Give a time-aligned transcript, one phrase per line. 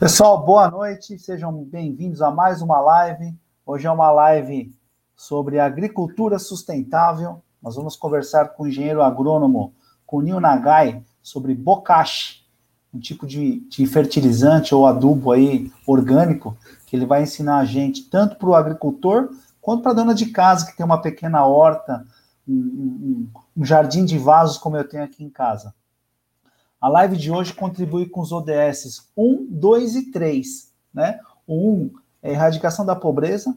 [0.00, 3.34] Pessoal, boa noite, sejam bem-vindos a mais uma live.
[3.66, 4.74] Hoje é uma live
[5.14, 7.42] sobre agricultura sustentável.
[7.62, 9.74] Nós vamos conversar com o engenheiro agrônomo
[10.06, 12.46] Kunio Nagai sobre bokashi,
[12.94, 18.08] um tipo de, de fertilizante ou adubo aí orgânico que ele vai ensinar a gente
[18.08, 19.28] tanto para o agricultor
[19.60, 22.06] quanto para a dona de casa que tem uma pequena horta,
[22.48, 25.74] um, um, um jardim de vasos como eu tenho aqui em casa.
[26.80, 30.72] A live de hoje contribui com os ODS 1, 2 e 3.
[30.94, 31.20] Né?
[31.46, 31.90] O 1
[32.22, 33.54] é erradicação da pobreza,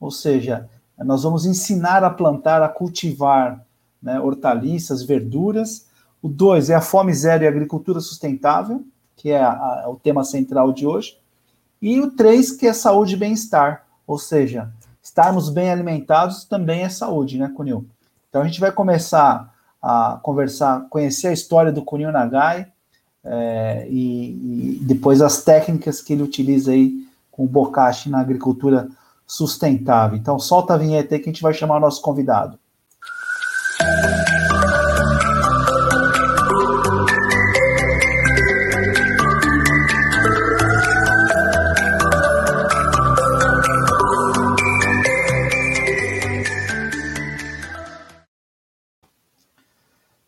[0.00, 0.68] ou seja,
[0.98, 3.62] nós vamos ensinar a plantar, a cultivar
[4.02, 5.86] né, hortaliças, verduras.
[6.22, 8.82] O 2 é a fome zero e a agricultura sustentável,
[9.16, 11.18] que é a, a, o tema central de hoje.
[11.80, 16.88] E o 3, que é saúde e bem-estar, ou seja, estarmos bem alimentados também é
[16.88, 17.84] saúde, né, Cunil?
[18.28, 19.51] Então a gente vai começar
[19.82, 22.68] a conversar, conhecer a história do Kunio Nagai
[23.24, 28.88] é, e, e, depois as técnicas que ele utiliza aí com o bokashi na agricultura
[29.26, 30.16] sustentável.
[30.16, 32.58] Então solta a vinheta aí que a gente vai chamar o nosso convidado.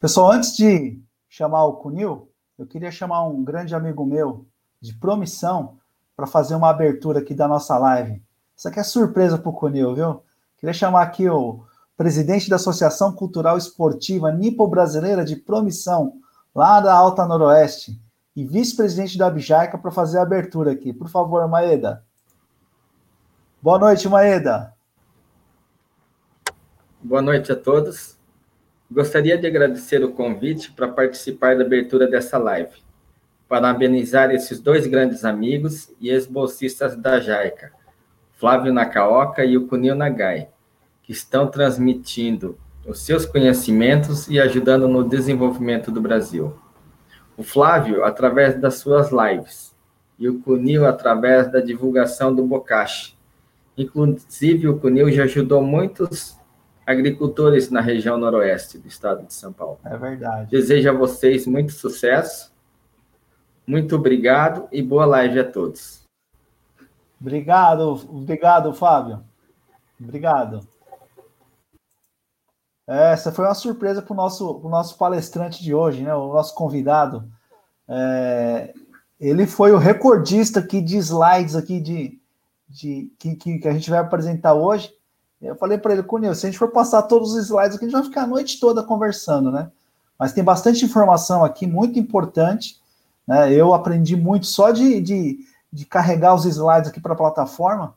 [0.04, 4.44] Pessoal, antes de chamar o Cunil, eu queria chamar um grande amigo meu
[4.78, 5.78] de promissão
[6.14, 8.22] para fazer uma abertura aqui da nossa live.
[8.54, 10.22] Isso aqui é surpresa para o Cunil, viu?
[10.58, 11.64] Queria chamar aqui o
[11.96, 16.18] presidente da Associação Cultural Esportiva Nipo-Brasileira de Promissão,
[16.54, 17.98] lá da Alta Noroeste,
[18.36, 20.92] e vice-presidente da Abjaica para fazer a abertura aqui.
[20.92, 22.04] Por favor, Maeda.
[23.62, 24.74] Boa noite, Maeda.
[27.02, 28.13] Boa noite a todos.
[28.90, 32.82] Gostaria de agradecer o convite para participar da abertura dessa live.
[33.48, 37.72] Parabenizar esses dois grandes amigos e ex-bolsistas da JAICA,
[38.32, 40.48] Flávio Nakaoka e o Kunio Nagai,
[41.02, 46.54] que estão transmitindo os seus conhecimentos e ajudando no desenvolvimento do Brasil.
[47.36, 49.74] O Flávio, através das suas lives,
[50.18, 53.16] e o Cunil, através da divulgação do Bocashi.
[53.76, 56.38] Inclusive, o Cunil já ajudou muitos
[56.86, 59.78] agricultores na região noroeste do estado de São Paulo.
[59.84, 60.50] É verdade.
[60.50, 62.52] Desejo a vocês muito sucesso,
[63.66, 66.02] muito obrigado e boa live a todos.
[67.20, 69.24] Obrigado, obrigado, Fábio.
[70.00, 70.60] Obrigado.
[72.86, 76.14] Essa foi uma surpresa para o nosso, nosso palestrante de hoje, né?
[76.14, 77.26] O nosso convidado.
[77.88, 78.74] É,
[79.18, 82.20] ele foi o recordista aqui de slides aqui de,
[82.68, 84.92] de que, que a gente vai apresentar hoje.
[85.44, 87.88] Eu falei para ele, Cunil, se a gente for passar todos os slides aqui, a
[87.88, 89.70] gente vai ficar a noite toda conversando, né?
[90.18, 92.80] Mas tem bastante informação aqui, muito importante.
[93.26, 93.52] Né?
[93.52, 95.38] Eu aprendi muito só de, de,
[95.72, 97.94] de carregar os slides aqui para a plataforma.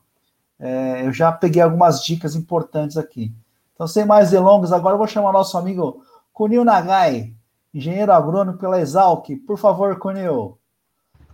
[0.59, 3.34] É, eu já peguei algumas dicas importantes aqui.
[3.74, 6.03] Então, sem mais delongas, agora eu vou chamar nosso amigo
[6.34, 7.34] Cunil Nagai,
[7.74, 9.30] engenheiro agrônomo pela Exalc.
[9.46, 10.57] Por favor, Cunil.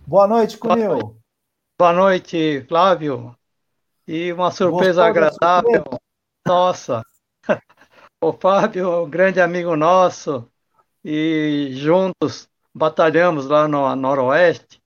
[0.06, 1.16] Boa noite, Cunil.
[1.78, 3.34] Boa noite, Flávio.
[4.06, 5.72] E uma surpresa Gostou agradável.
[5.72, 6.03] Surpresa?
[6.46, 7.02] Nossa,
[8.20, 10.46] o Fábio é um grande amigo nosso
[11.02, 14.82] e juntos batalhamos lá no Noroeste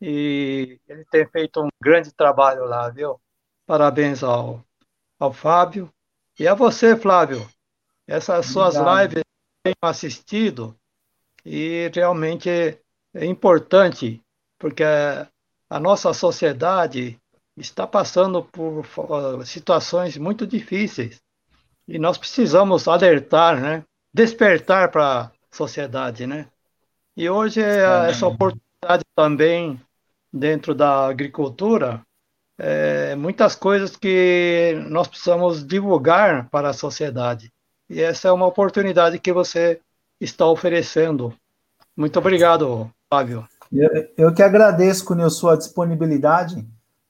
[0.00, 3.20] e ele tem feito um grande trabalho lá, viu?
[3.66, 4.64] Parabéns ao,
[5.18, 5.92] ao Fábio
[6.38, 7.48] e a você, Flávio.
[8.06, 9.22] Essas suas lives
[9.62, 10.76] tenho assistido
[11.44, 14.20] e realmente é importante
[14.58, 17.20] porque a nossa sociedade
[17.56, 18.84] está passando por
[19.44, 21.20] situações muito difíceis
[21.88, 23.84] e nós precisamos alertar, né?
[24.12, 26.48] Despertar para a sociedade, né?
[27.16, 29.80] E hoje é essa oportunidade também
[30.32, 32.02] dentro da agricultura,
[32.58, 37.52] é, muitas coisas que nós precisamos divulgar para a sociedade.
[37.88, 39.80] E essa é uma oportunidade que você
[40.20, 41.34] está oferecendo.
[41.96, 43.46] Muito obrigado, Fábio.
[43.72, 46.66] Eu, eu que agradeço, Cunil, sua disponibilidade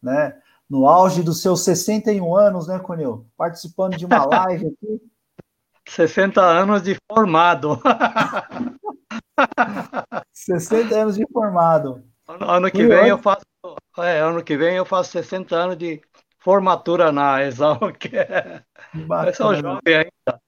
[0.07, 0.35] né?
[0.69, 3.27] No auge dos seus 61 anos, né, Conil?
[3.37, 5.01] Participando de uma live aqui.
[5.89, 7.81] 60 anos de formado.
[10.33, 12.03] 60 anos de formado.
[12.27, 13.45] Ano, que vem eu faço,
[13.99, 16.01] é, ano que vem eu faço 60 anos de
[16.41, 18.05] formatura na Exalc.
[19.27, 20.41] Eu sou jovem ainda.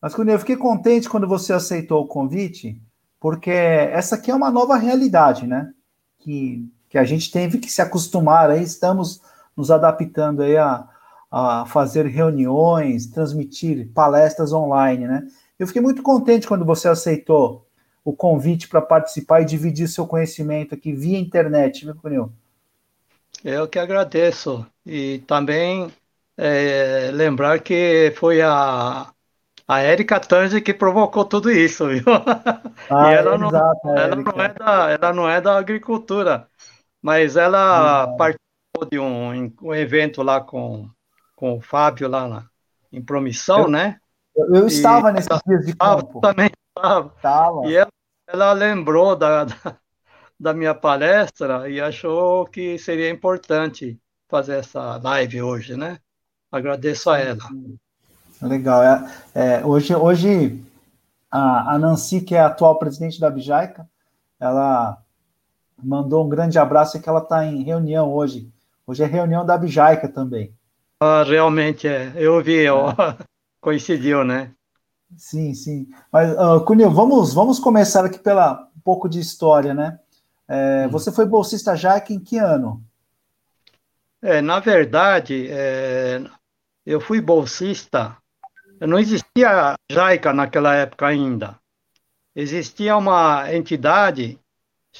[0.00, 2.80] Mas, Cunha, eu fiquei contente quando você aceitou o convite,
[3.20, 5.72] porque essa aqui é uma nova realidade, né?
[6.18, 9.20] Que que a gente teve que se acostumar aí, estamos
[9.56, 10.88] nos adaptando aí a,
[11.30, 15.26] a fazer reuniões, transmitir palestras online, né?
[15.58, 17.66] Eu fiquei muito contente quando você aceitou
[18.04, 22.32] o convite para participar e dividir seu conhecimento aqui via internet, viu, Cunil?
[23.44, 24.64] Eu que agradeço.
[24.84, 25.92] E também
[26.36, 29.12] é, lembrar que foi a,
[29.66, 32.04] a Érica Tange que provocou tudo isso, viu?
[32.88, 36.46] Ah, e ela, é, não, exato, ela, não é da, ela não é da agricultura,
[37.06, 38.16] mas ela ah.
[38.16, 40.90] participou de um, um, evento lá com,
[41.36, 42.46] com o Fábio lá na,
[42.92, 44.00] em Promissão, eu, né?
[44.34, 46.20] Eu, eu estava nesses dias de campo.
[46.20, 47.64] Também estava.
[47.68, 47.92] E ela,
[48.26, 49.76] ela lembrou da, da,
[50.40, 53.96] da minha palestra e achou que seria importante
[54.28, 56.00] fazer essa live hoje, né?
[56.50, 57.38] Agradeço a ela.
[58.42, 58.82] Legal.
[58.82, 60.60] É, é, hoje, hoje
[61.30, 63.88] a, a, Nancy, que é a atual presidente da Bijaica,
[64.40, 65.00] ela
[65.82, 68.50] mandou um grande abraço e que ela está em reunião hoje.
[68.86, 70.54] Hoje é reunião da Bijaica também.
[71.00, 72.12] Ah, realmente é.
[72.14, 72.70] Eu vi, é.
[73.60, 74.52] coincidiu, né?
[75.16, 75.88] Sim, sim.
[76.10, 79.98] Mas, uh, Cunil, vamos, vamos começar aqui pela um pouco de história, né?
[80.48, 80.90] É, hum.
[80.90, 82.82] Você foi bolsista JAICA em que ano?
[84.22, 86.22] É, na verdade, é,
[86.84, 88.16] eu fui bolsista,
[88.80, 91.58] não existia JAICA naquela época ainda.
[92.34, 94.38] Existia uma entidade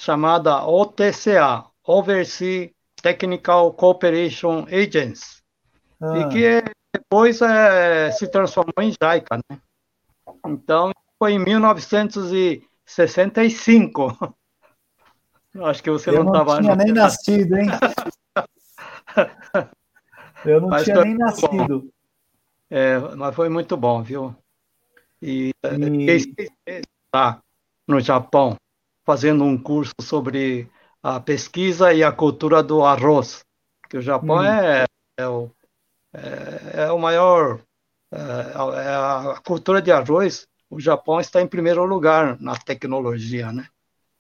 [0.01, 2.71] chamada OTCA, Overseas
[3.03, 5.43] Technical Cooperation Agency,
[6.01, 6.19] ah.
[6.19, 6.63] e que
[6.95, 9.59] depois é, se transformou em JAICA, né?
[10.47, 14.17] Então, foi em 1965.
[15.63, 16.53] Acho que você eu não estava...
[16.53, 17.69] Eu não tinha nem nascido, hein?
[20.45, 21.91] Eu não mas tinha nem nascido.
[22.71, 24.37] É, mas foi muito bom, viu?
[25.21, 26.21] E, e...
[26.21, 26.49] fiquei
[27.15, 27.43] lá
[27.87, 28.57] no Japão,
[29.07, 30.69] fazendo um curso sobre
[31.01, 33.45] a pesquisa e a cultura do arroz,
[33.89, 34.45] que o Japão hum.
[34.45, 34.85] é,
[35.17, 35.49] é, o,
[36.13, 37.61] é, é, o maior,
[38.13, 43.69] é, é, a cultura de arroz, o Japão está em primeiro lugar na tecnologia, né?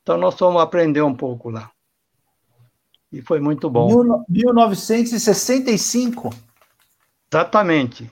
[0.02, 1.72] Então nós vamos aprender um pouco lá.
[3.10, 4.24] E foi muito bom.
[4.28, 6.30] 1965?
[7.32, 8.08] Exatamente.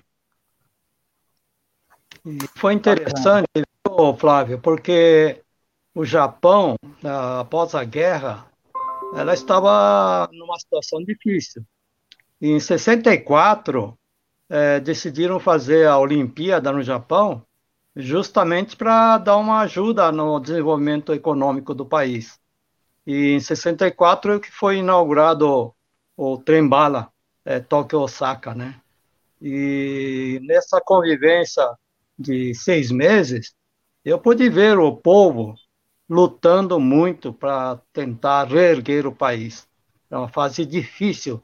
[2.27, 5.44] E foi interessante, viu, Flávio, porque
[5.95, 6.75] o Japão,
[7.39, 8.47] após a guerra,
[9.15, 11.63] ela estava numa situação difícil.
[12.41, 13.97] Em 64,
[14.49, 17.43] é, decidiram fazer a Olimpíada no Japão,
[17.95, 22.41] justamente para dar uma ajuda no desenvolvimento econômico do país.
[23.07, 25.73] E em 64 que foi inaugurado
[26.17, 27.09] o trem-bala
[27.45, 28.81] é, Tóquio-Osaka, né?
[29.41, 31.65] E nessa convivência
[32.19, 33.55] de seis meses,
[34.05, 35.55] eu pude ver o povo
[36.15, 39.67] lutando muito para tentar reerguer o país.
[40.11, 41.43] É uma fase difícil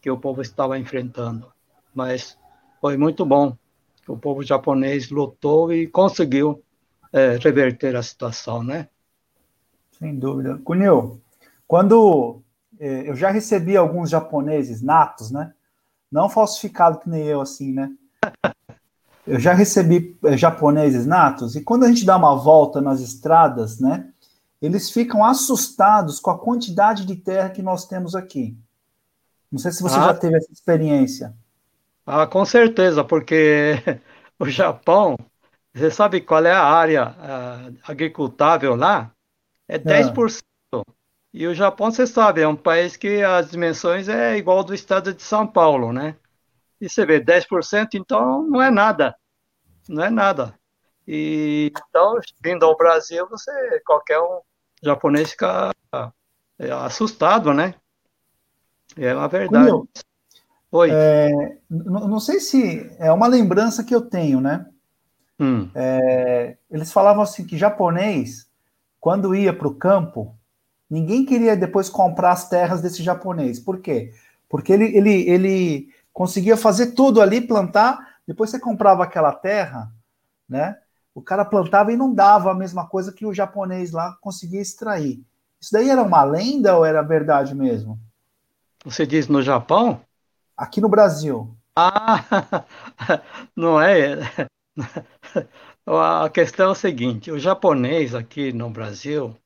[0.00, 1.52] que o povo estava enfrentando,
[1.94, 2.38] mas
[2.80, 3.56] foi muito bom.
[4.06, 6.62] O povo japonês lutou e conseguiu
[7.12, 8.88] é, reverter a situação, né?
[9.98, 10.60] Sem dúvida.
[10.64, 11.20] Cunil,
[11.66, 12.42] quando
[12.78, 15.52] eh, eu já recebi alguns japoneses natos, né?
[16.10, 17.90] Não falsificado que nem eu, assim, né?
[19.24, 23.78] Eu já recebi eh, japoneses natos, e quando a gente dá uma volta nas estradas,
[23.78, 24.11] né?
[24.62, 28.56] Eles ficam assustados com a quantidade de terra que nós temos aqui.
[29.50, 31.34] Não sei se você ah, já teve essa experiência.
[32.06, 33.74] Ah, com certeza, porque
[34.38, 35.18] o Japão,
[35.74, 39.12] você sabe qual é a área uh, agricultável lá?
[39.72, 40.42] é 10%.
[40.74, 40.78] É.
[41.32, 45.14] E o Japão, você sabe, é um país que as dimensões é igual do estado
[45.14, 46.14] de São Paulo, né?
[46.78, 49.16] E você vê 10%, então não é nada.
[49.88, 50.54] Não é nada.
[51.08, 54.40] E então, vindo ao Brasil, você, qualquer um
[54.82, 55.74] japonês fica
[56.58, 57.74] é, assustado, né?
[58.96, 59.70] É uma verdade.
[60.70, 60.90] Oi.
[60.90, 64.66] É, não sei se é uma lembrança que eu tenho, né?
[65.38, 65.70] Hum.
[65.74, 68.50] É, eles falavam assim que japonês
[69.02, 70.38] quando ia para o campo,
[70.88, 73.58] ninguém queria depois comprar as terras desse japonês.
[73.58, 74.12] Por quê?
[74.48, 79.90] Porque ele, ele, ele conseguia fazer tudo ali, plantar, depois você comprava aquela terra,
[80.48, 80.78] né?
[81.14, 85.22] O cara plantava e não dava a mesma coisa que o japonês lá conseguia extrair.
[85.60, 87.98] Isso daí era uma lenda ou era verdade mesmo?
[88.84, 90.00] Você diz no Japão?
[90.56, 91.56] Aqui no Brasil.
[91.76, 92.64] Ah,
[93.56, 94.18] não é.
[95.86, 99.36] A questão é o seguinte: o japonês aqui no Brasil,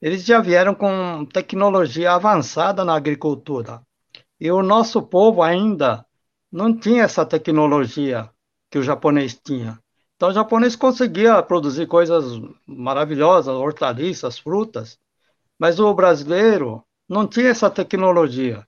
[0.00, 3.82] eles já vieram com tecnologia avançada na agricultura.
[4.40, 6.04] E o nosso povo ainda
[6.50, 8.30] não tinha essa tecnologia
[8.70, 9.78] que o japonês tinha.
[10.24, 14.98] Então, o japonês conseguia produzir coisas maravilhosas, hortaliças, frutas,
[15.58, 18.66] mas o brasileiro não tinha essa tecnologia.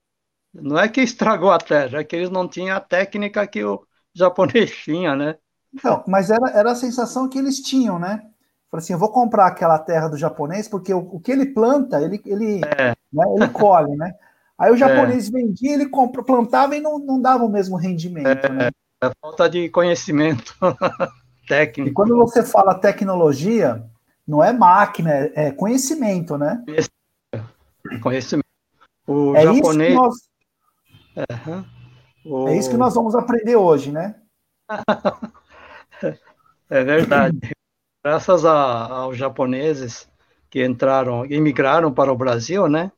[0.53, 3.83] Não é que estragou a terra, é que eles não tinham a técnica que o
[4.15, 5.37] japonês tinha, né?
[5.83, 8.23] Não, mas era, era a sensação que eles tinham, né?
[8.71, 12.03] Falei assim, eu vou comprar aquela terra do japonês, porque o, o que ele planta,
[12.03, 12.95] ele, ele, é.
[13.11, 14.13] né, ele colhe, né?
[14.59, 14.77] Aí o é.
[14.77, 15.31] japonês é.
[15.31, 18.69] vendia, ele compra, plantava e não, não dava o mesmo rendimento, é, né?
[19.03, 20.55] É falta de conhecimento
[21.47, 21.91] técnico.
[21.91, 23.85] E quando você fala tecnologia,
[24.27, 26.63] não é máquina, é conhecimento, né?
[28.03, 28.47] Conhecimento.
[29.07, 29.93] O é japonês...
[29.93, 30.15] Isso nós...
[31.47, 31.65] Uhum.
[32.25, 32.49] O...
[32.49, 34.17] É isso que nós vamos aprender hoje, né?
[36.69, 37.39] é verdade.
[38.05, 40.09] Graças a, aos japoneses
[40.51, 42.91] que entraram, imigraram para o Brasil, né?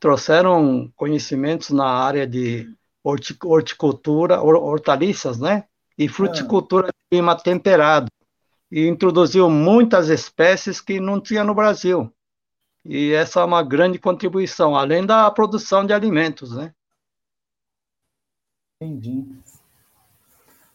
[0.00, 2.68] Trouxeram conhecimentos na área de
[3.02, 5.64] horticultura, hortaliças, né?
[5.98, 8.10] E fruticultura de clima temperado.
[8.70, 12.12] E introduziu muitas espécies que não tinha no Brasil.
[12.84, 16.72] E essa é uma grande contribuição, além da produção de alimentos, né?
[18.80, 19.24] Entendi.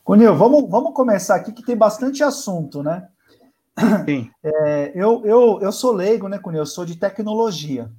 [0.03, 3.07] Cunil, vamos, vamos começar aqui que tem bastante assunto, né?
[4.05, 4.29] Sim.
[4.43, 6.61] É, eu, eu, eu sou leigo, né, Cunil?
[6.61, 7.91] Eu sou de tecnologia.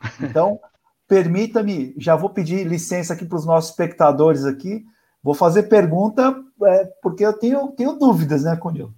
[0.20, 0.60] Então,
[1.08, 4.84] permita-me, já vou pedir licença aqui para os nossos espectadores aqui.
[5.22, 6.34] Vou fazer pergunta,
[6.64, 8.92] é, porque eu tenho, tenho dúvidas, né, Cunil?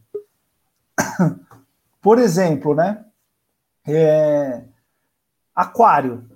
[2.01, 3.05] Por exemplo, né?
[3.87, 4.63] É,
[5.55, 6.29] aquário.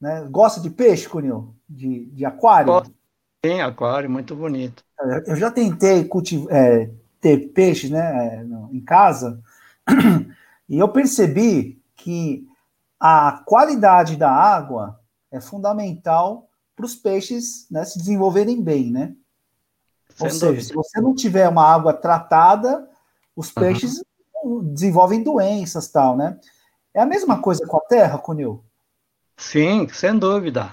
[0.00, 0.26] Né?
[0.30, 1.54] Gosta de peixe, Cunil?
[1.68, 2.82] De, de aquário?
[3.40, 4.84] Tem aquário, muito bonito.
[5.26, 6.90] Eu já tentei cultivar, é,
[7.20, 9.40] ter peixe né, em casa,
[10.68, 12.46] e eu percebi que
[12.98, 15.00] a qualidade da água
[15.30, 19.14] é fundamental para os peixes né, se desenvolverem bem, né?
[20.20, 20.64] Ou seja, dúvida.
[20.64, 22.88] se você não tiver uma água tratada,
[23.34, 24.02] os peixes
[24.42, 24.62] uhum.
[24.72, 26.38] desenvolvem doenças tal, né?
[26.94, 28.64] É a mesma coisa com a terra, Cunil?
[29.36, 30.72] Sim, sem dúvida.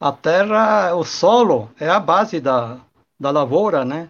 [0.00, 2.80] A terra, o solo é a base da,
[3.20, 4.08] da lavoura, né?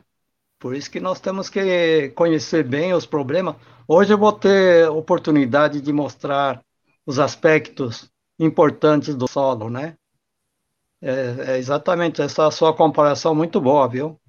[0.59, 3.57] Por isso que nós temos que conhecer bem os problemas.
[3.87, 6.63] Hoje eu vou ter oportunidade de mostrar
[7.07, 9.97] os aspectos importantes do solo, né?
[11.01, 14.21] É, é exatamente essa sua comparação muito boa, viu?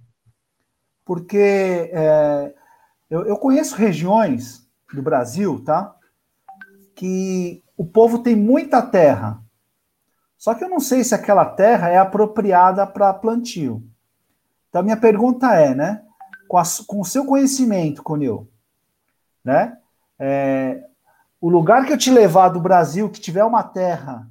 [1.09, 2.53] Porque é,
[3.09, 5.95] eu, eu conheço regiões do Brasil, tá?
[6.93, 9.41] Que o povo tem muita terra.
[10.37, 13.83] Só que eu não sei se aquela terra é apropriada para plantio.
[14.69, 16.03] Então, minha pergunta é, né?
[16.47, 18.47] Com, a, com o seu conhecimento, Conil,
[19.43, 19.79] né?
[20.19, 20.83] É,
[21.41, 24.29] o lugar que eu te levar do Brasil, que tiver uma terra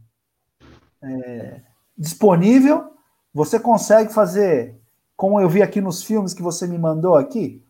[1.02, 1.60] é,
[1.96, 2.96] disponível,
[3.34, 4.77] você consegue fazer,
[5.18, 7.62] como eu vi aqui nos filmes que você me mandou aqui,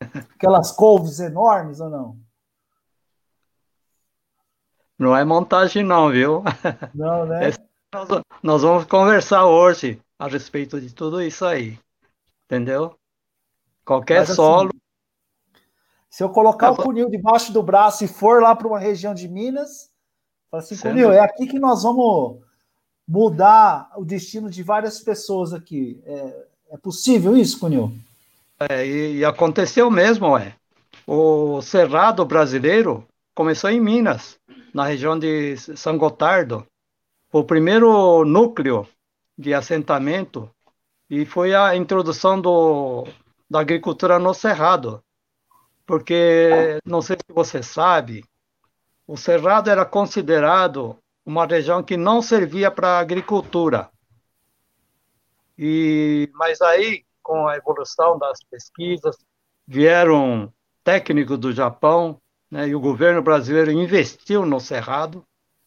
[0.36, 2.16] aquelas couves enormes ou não?
[4.96, 6.44] Não é montagem não, viu?
[6.94, 7.50] Não, né?
[7.92, 8.08] nós,
[8.40, 11.76] nós vamos conversar hoje a respeito de tudo isso aí
[12.44, 12.96] entendeu?
[13.84, 14.70] Qualquer Mas, assim, solo.
[16.08, 19.28] se eu colocar o funil debaixo do braço e for lá para uma região de
[19.28, 19.90] Minas,
[20.50, 22.40] fala assim, funil, é aqui que nós vamos
[23.06, 26.00] mudar o destino de várias pessoas aqui.
[26.04, 27.92] É, é possível isso, Cunil?
[28.68, 30.56] É, e, e, aconteceu mesmo, é.
[31.06, 34.38] O Cerrado brasileiro começou em Minas,
[34.74, 36.66] na região de São Gotardo.
[37.32, 38.88] O primeiro núcleo
[39.38, 40.50] de assentamento
[41.08, 43.06] e foi a introdução do,
[43.48, 45.00] da agricultura no Cerrado.
[45.86, 48.24] Porque, não sei se você sabe,
[49.06, 53.90] o Cerrado era considerado uma região que não servia para agricultura.
[55.58, 59.16] E, mas aí, com a evolução das pesquisas,
[59.66, 62.20] vieram técnicos do Japão,
[62.50, 65.24] né, e o governo brasileiro investiu no Cerrado,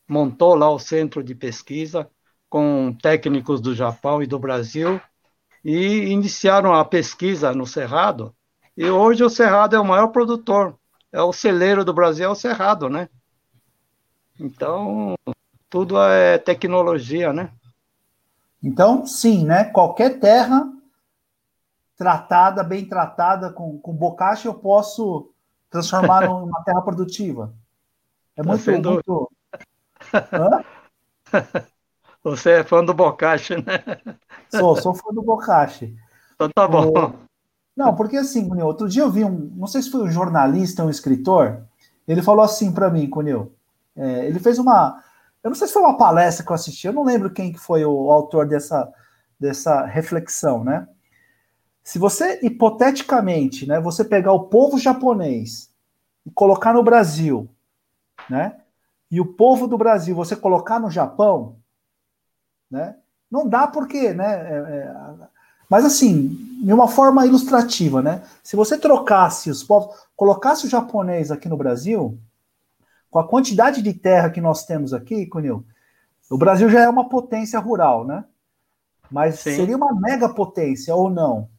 [0.07, 2.09] montou lá o centro de pesquisa
[2.49, 5.01] com técnicos do Japão e do Brasil,
[5.63, 8.33] e iniciaram a pesquisa no Cerrado.
[8.75, 10.77] E hoje o Cerrado é o maior produtor,
[11.11, 13.09] é o celeiro do Brasil, é o Cerrado, né?
[14.39, 15.15] Então,
[15.69, 17.51] tudo é tecnologia, né?
[18.61, 19.65] Então, sim, né?
[19.65, 20.71] Qualquer terra
[21.95, 25.31] tratada, bem tratada, com, com bocacha, eu posso
[25.69, 27.53] transformar numa terra produtiva.
[28.35, 29.31] É tá muito, muito...
[30.13, 30.63] Hã?
[32.23, 34.17] Você é fã do Bocashi, né?
[34.49, 35.95] Sou, sou fã do Bocashi.
[36.35, 37.13] Então tá bom.
[37.75, 40.81] Não, porque assim, Cunil, outro dia eu vi um, não sei se foi um jornalista
[40.81, 41.61] ou um escritor,
[42.07, 43.53] ele falou assim para mim, Cunil,
[43.95, 45.03] é, ele fez uma,
[45.43, 47.59] eu não sei se foi uma palestra que eu assisti, eu não lembro quem que
[47.59, 48.91] foi o autor dessa,
[49.39, 50.87] dessa reflexão, né?
[51.83, 55.71] Se você, hipoteticamente, né, você pegar o povo japonês
[56.25, 57.49] e colocar no Brasil,
[58.29, 58.57] né,
[59.09, 61.55] e o povo do Brasil você colocar no Japão,
[62.69, 62.97] né?
[63.31, 65.27] Não dá porque né, é, é,
[65.69, 66.29] Mas assim,
[66.61, 68.21] de uma forma ilustrativa, né?
[68.43, 72.19] Se você trocasse os povos, colocasse o japonês aqui no Brasil,
[73.17, 75.65] com a quantidade de terra que nós temos aqui, Cunil,
[76.29, 78.23] o Brasil já é uma potência rural, né?
[79.09, 79.55] Mas Sim.
[79.55, 81.49] seria uma mega potência ou não?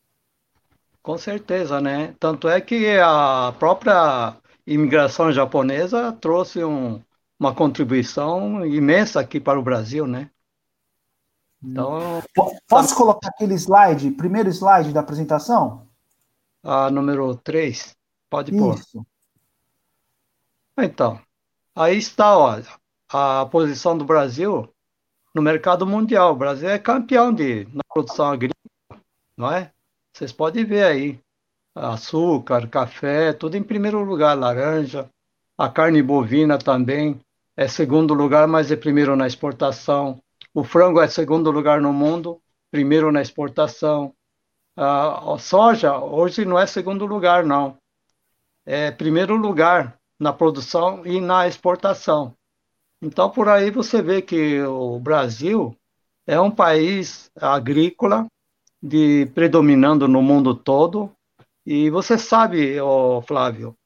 [1.03, 2.15] Com certeza, né?
[2.21, 7.03] Tanto é que a própria imigração japonesa trouxe um,
[7.41, 10.31] uma contribuição imensa aqui para o Brasil, né?
[11.61, 12.23] Então,
[12.69, 15.89] Posso colocar aquele slide, primeiro slide da apresentação?
[16.63, 17.97] A número 3.
[18.31, 18.77] Pode pôr.
[18.77, 19.05] Isso.
[20.79, 21.21] Então,
[21.79, 22.67] aí está, olha,
[23.09, 24.69] a posição do Brasil
[25.33, 26.33] no mercado mundial.
[26.33, 29.01] O Brasil é campeão de, na produção agrícola,
[29.37, 29.73] não é?
[30.13, 31.21] Vocês podem ver aí.
[31.75, 35.09] Açúcar, café, tudo em primeiro lugar, laranja.
[35.57, 37.21] A carne bovina também
[37.57, 40.21] é segundo lugar, mas é primeiro na exportação.
[40.53, 42.41] O frango é segundo lugar no mundo,
[42.73, 44.13] primeiro na exportação.
[44.77, 47.79] A soja hoje não é segundo lugar, não.
[48.67, 52.35] É primeiro lugar na produção e na exportação.
[53.01, 55.77] Então, por aí você vê que o Brasil
[56.27, 58.27] é um país agrícola,
[58.83, 61.11] de predominando no mundo todo.
[61.65, 62.77] E você sabe,
[63.27, 63.77] Flávio,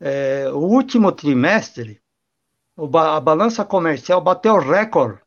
[0.00, 2.00] é, o último trimestre,
[2.76, 5.20] a balança comercial bateu recorde,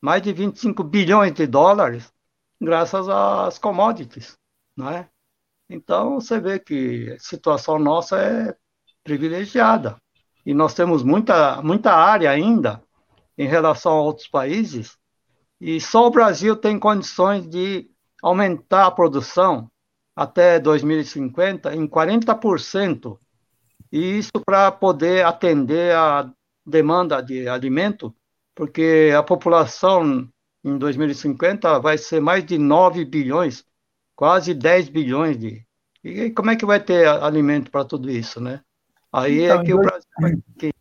[0.00, 2.12] mais de 25 bilhões de dólares,
[2.60, 4.36] graças às commodities,
[4.76, 5.08] não é?
[5.68, 8.56] Então, você vê que a situação nossa é
[9.08, 9.96] privilegiada.
[10.44, 12.82] E nós temos muita, muita área ainda
[13.38, 14.98] em relação a outros países,
[15.60, 17.90] e só o Brasil tem condições de
[18.22, 19.70] aumentar a produção
[20.14, 23.18] até 2050 em 40%,
[23.90, 26.30] e isso para poder atender a
[26.66, 28.14] demanda de alimento,
[28.54, 30.28] porque a população
[30.62, 33.64] em 2050 vai ser mais de 9 bilhões,
[34.14, 35.64] quase 10 bilhões de.
[36.04, 38.60] E como é que vai ter alimento para tudo isso, né?
[39.12, 40.72] Aí é então, é que o Brasil vai, que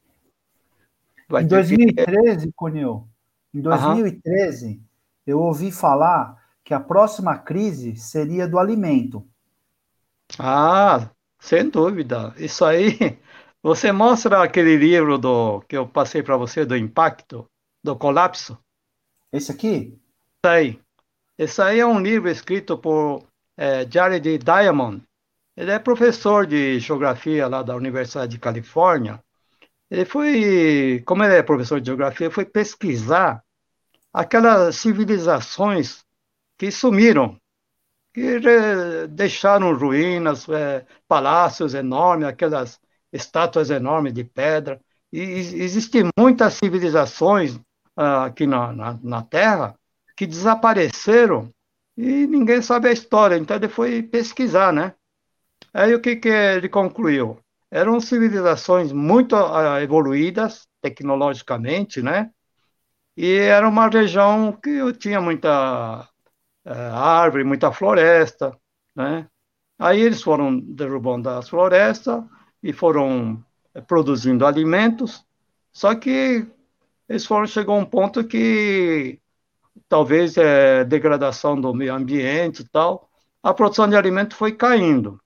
[1.30, 2.54] vai Em 2013, que...
[2.54, 3.08] Cunil,
[3.54, 4.82] em 2013, uhum.
[5.26, 9.26] eu ouvi falar que a próxima crise seria do alimento.
[10.38, 11.10] Ah,
[11.40, 12.34] sem dúvida.
[12.38, 13.18] Isso aí,
[13.64, 17.50] você mostra aquele livro do que eu passei para você do impacto,
[17.82, 18.58] do colapso?
[19.32, 19.98] Esse aqui?
[19.98, 20.80] Isso aí.
[21.38, 23.24] Esse aí é um livro escrito por
[23.56, 25.07] é, Jared Diamond.
[25.58, 29.24] Ele é professor de geografia lá da Universidade de Califórnia.
[29.90, 33.44] Ele foi, como ele é professor de geografia, foi pesquisar
[34.14, 36.06] aquelas civilizações
[36.60, 37.40] que sumiram,
[38.14, 38.40] que
[39.10, 42.80] deixaram ruínas, é, palácios enormes, aquelas
[43.12, 44.80] estátuas enormes de pedra.
[45.12, 47.60] E existem muitas civilizações
[47.96, 49.76] ah, aqui na, na, na, Terra
[50.16, 51.52] que desapareceram
[51.98, 53.38] e ninguém sabe a história.
[53.38, 54.94] Então ele foi pesquisar, né?
[55.78, 57.40] Aí o que, que ele concluiu?
[57.70, 62.32] Eram civilizações muito ah, evoluídas tecnologicamente, né?
[63.16, 66.10] E era uma região que tinha muita
[66.66, 68.58] é, árvore, muita floresta,
[68.96, 69.28] né?
[69.80, 72.24] Aí eles foram derrubando as florestas
[72.64, 73.44] e foram
[73.76, 75.24] é, produzindo alimentos,
[75.72, 76.48] só que
[77.08, 79.20] eles foram chegou a um ponto que
[79.88, 83.10] talvez é degradação do meio ambiente e tal,
[83.44, 85.22] a produção de alimento foi caindo.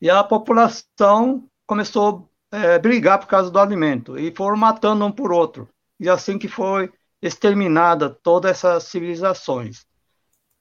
[0.00, 5.12] E a população começou a é, brigar por causa do alimento e foram matando um
[5.12, 5.68] por outro.
[5.98, 9.86] E assim que foi exterminada todas essas civilizações.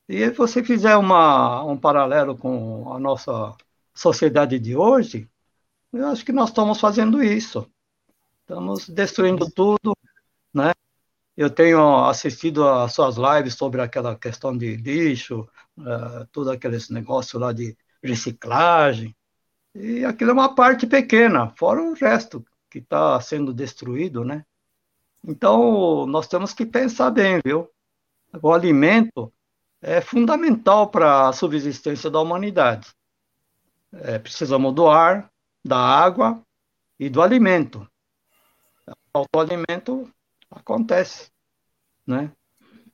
[0.08, 3.56] E se você fizer uma, um paralelo com a nossa
[3.94, 5.30] sociedade de hoje,
[5.94, 7.70] eu acho que nós estamos fazendo isso.
[8.42, 9.96] Estamos destruindo tudo,
[10.54, 10.72] né?
[11.38, 15.48] Eu tenho assistido às suas lives sobre aquela questão de lixo,
[15.78, 19.16] uh, tudo aqueles negócios lá de reciclagem,
[19.76, 24.46] e aquilo é uma parte pequena, fora o resto que está sendo destruído, né?
[25.26, 27.70] Então, nós temos que pensar bem, viu?
[28.42, 29.32] O alimento,
[29.82, 32.94] é fundamental para a subsistência da humanidade.
[33.92, 35.32] É, precisamos do ar,
[35.64, 36.42] da água
[37.00, 37.88] e do alimento.
[39.14, 40.10] O alimento
[40.52, 41.32] acontece,
[42.06, 42.32] né?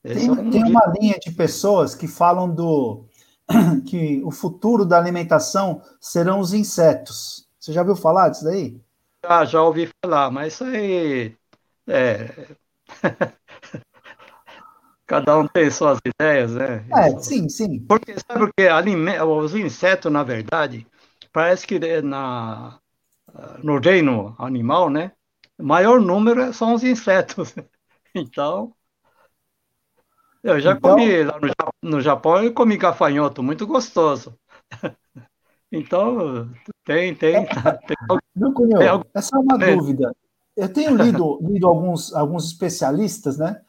[0.01, 3.04] tem, é um tem uma linha de pessoas que falam do
[3.85, 7.47] que o futuro da alimentação serão os insetos.
[7.59, 8.79] Você já ouviu falar disso daí?
[9.23, 11.35] Ah, já ouvi falar, mas isso aí
[11.87, 12.55] é...
[15.07, 16.83] Cada um tem suas ideias, né?
[16.95, 17.79] É, sim, sim.
[17.87, 20.87] Porque, sabe porque os insetos, na verdade,
[21.31, 22.79] parece que é na,
[23.63, 25.11] no reino animal, né?
[25.59, 27.53] O maior número são os insetos.
[28.17, 28.73] Então,
[30.45, 30.91] Eu já então...
[30.91, 34.37] comi lá no, no Japão, eu comi gafanhoto, muito gostoso.
[35.71, 36.49] Então,
[36.85, 37.35] tem, tem.
[37.35, 37.45] É,
[37.85, 37.97] tem,
[38.53, 39.09] Cunhão, tem algum...
[39.13, 39.75] Essa é uma é.
[39.75, 40.15] dúvida.
[40.55, 43.59] Eu tenho lido, lido alguns, alguns especialistas, né?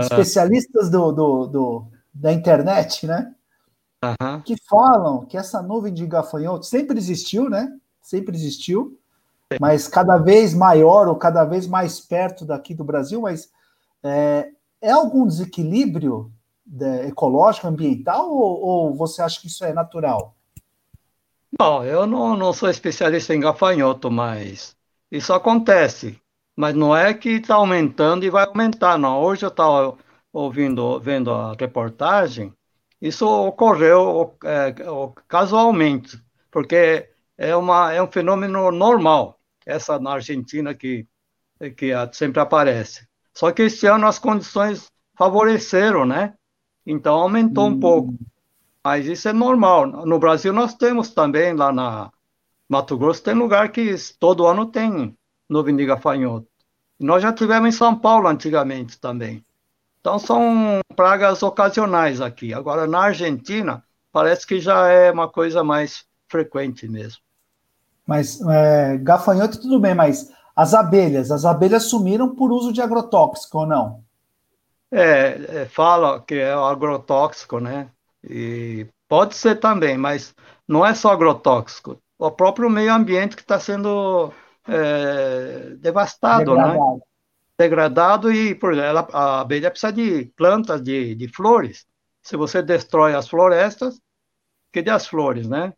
[0.00, 3.34] Especialistas do, do, do da internet, né?
[4.46, 7.70] Que falam que essa nuvem de gafanhotos sempre existiu, né?
[8.00, 8.98] Sempre existiu,
[9.60, 13.50] mas cada vez maior ou cada vez mais perto daqui do Brasil, mas
[14.02, 14.48] é,
[14.82, 16.32] é algum desequilíbrio
[16.66, 20.34] de, ecológico, ambiental, ou, ou, você acha que isso é natural?
[21.58, 24.76] Bom, eu não, não sou especialista em gafanhoto, mas
[25.10, 26.20] isso acontece.
[26.56, 29.22] Mas não é que está aumentando e vai aumentar, não.
[29.22, 29.96] Hoje eu estava
[30.32, 32.52] ouvindo, vendo a reportagem,
[33.00, 34.74] isso ocorreu é,
[35.28, 41.06] casualmente, porque é, uma, é um fenômeno normal, essa na Argentina que,
[41.76, 43.06] que sempre aparece.
[43.34, 46.34] Só que este ano as condições favoreceram, né?
[46.86, 47.72] Então aumentou hum.
[47.72, 48.14] um pouco.
[48.84, 49.86] Mas isso é normal.
[49.86, 52.10] No Brasil nós temos também, lá na
[52.68, 55.16] Mato Grosso, tem lugar que todo ano tem
[55.48, 56.48] nuvem de gafanhoto.
[56.98, 59.44] Nós já tivemos em São Paulo antigamente também.
[60.00, 62.52] Então são pragas ocasionais aqui.
[62.52, 67.20] Agora na Argentina parece que já é uma coisa mais frequente mesmo.
[68.06, 73.58] Mas é, gafanhoto tudo bem, mas as abelhas, as abelhas sumiram por uso de agrotóxico
[73.58, 74.04] ou não?
[74.90, 77.90] É, é fala que é agrotóxico, né?
[78.22, 80.34] E pode ser também, mas
[80.68, 81.98] não é só agrotóxico.
[82.18, 84.32] O próprio meio ambiente que está sendo
[84.68, 86.62] é, devastado, né?
[86.62, 86.94] Degradado.
[86.94, 87.00] né?
[87.58, 91.86] Degradado e, por exemplo, a abelha precisa de plantas, de, de flores.
[92.22, 94.00] Se você destrói as florestas,
[94.72, 95.72] que as flores, né?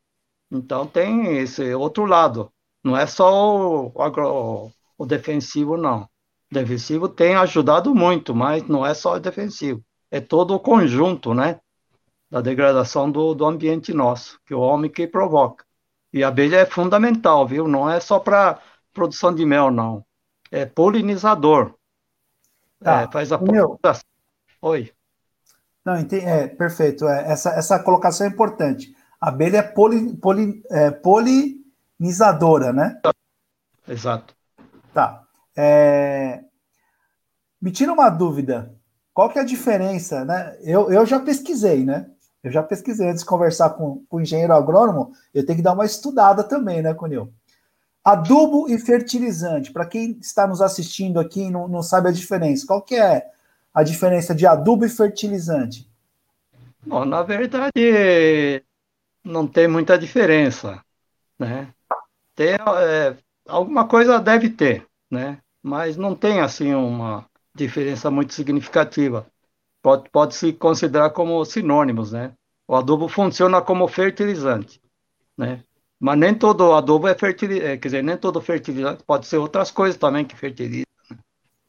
[0.51, 2.53] Então tem esse outro lado.
[2.85, 6.03] Não é só o, agro, o defensivo, não.
[6.53, 9.83] O defensivo tem ajudado muito, mas não é só o defensivo.
[10.11, 11.59] É todo o conjunto, né?
[12.31, 15.65] Da degradação do, do ambiente nosso, que o homem que provoca.
[16.13, 17.67] E a abelha é fundamental, viu?
[17.67, 18.61] Não é só para
[18.93, 20.05] produção de mel, não.
[20.51, 21.75] É polinizador.
[22.81, 23.03] Tá.
[23.03, 23.81] É, faz a Meu...
[24.61, 24.93] Oi.
[25.85, 26.25] Não, entendi.
[26.25, 27.07] É, perfeito.
[27.07, 28.95] É, essa, essa colocação é importante.
[29.21, 30.91] A abelha é, poli, poli, é
[32.05, 33.01] polinizadora, né?
[33.89, 34.35] Exato.
[34.93, 35.25] Tá.
[35.57, 36.41] É...
[37.61, 38.75] Me tira uma dúvida.
[39.13, 40.57] Qual que é a diferença, né?
[40.63, 42.11] Eu, eu já pesquisei, né?
[42.43, 45.73] Eu já pesquisei antes de conversar com, com o engenheiro agrônomo, eu tenho que dar
[45.73, 47.33] uma estudada também, né, Cunil?
[48.05, 49.73] Adubo e fertilizante.
[49.73, 53.27] Para quem está nos assistindo aqui e não, não sabe a diferença, qual que é
[53.73, 55.91] a diferença de adubo e fertilizante?
[56.87, 58.63] Bom, na verdade,
[59.25, 60.85] não tem muita diferença,
[61.39, 61.74] né?
[62.35, 63.17] Tem, é,
[63.49, 65.39] alguma coisa deve ter, né?
[65.63, 69.27] Mas não tem, assim, uma diferença muito significativa.
[69.81, 72.33] Pode, pode se considerar como sinônimos, né?
[72.67, 74.81] O adubo funciona como fertilizante,
[75.37, 75.63] né?
[76.01, 79.71] Mas nem todo adubo é fertilizante, é, quer dizer, nem todo fertilizante, pode ser outras
[79.71, 80.85] coisas também que fertilizam.
[81.11, 81.19] Né?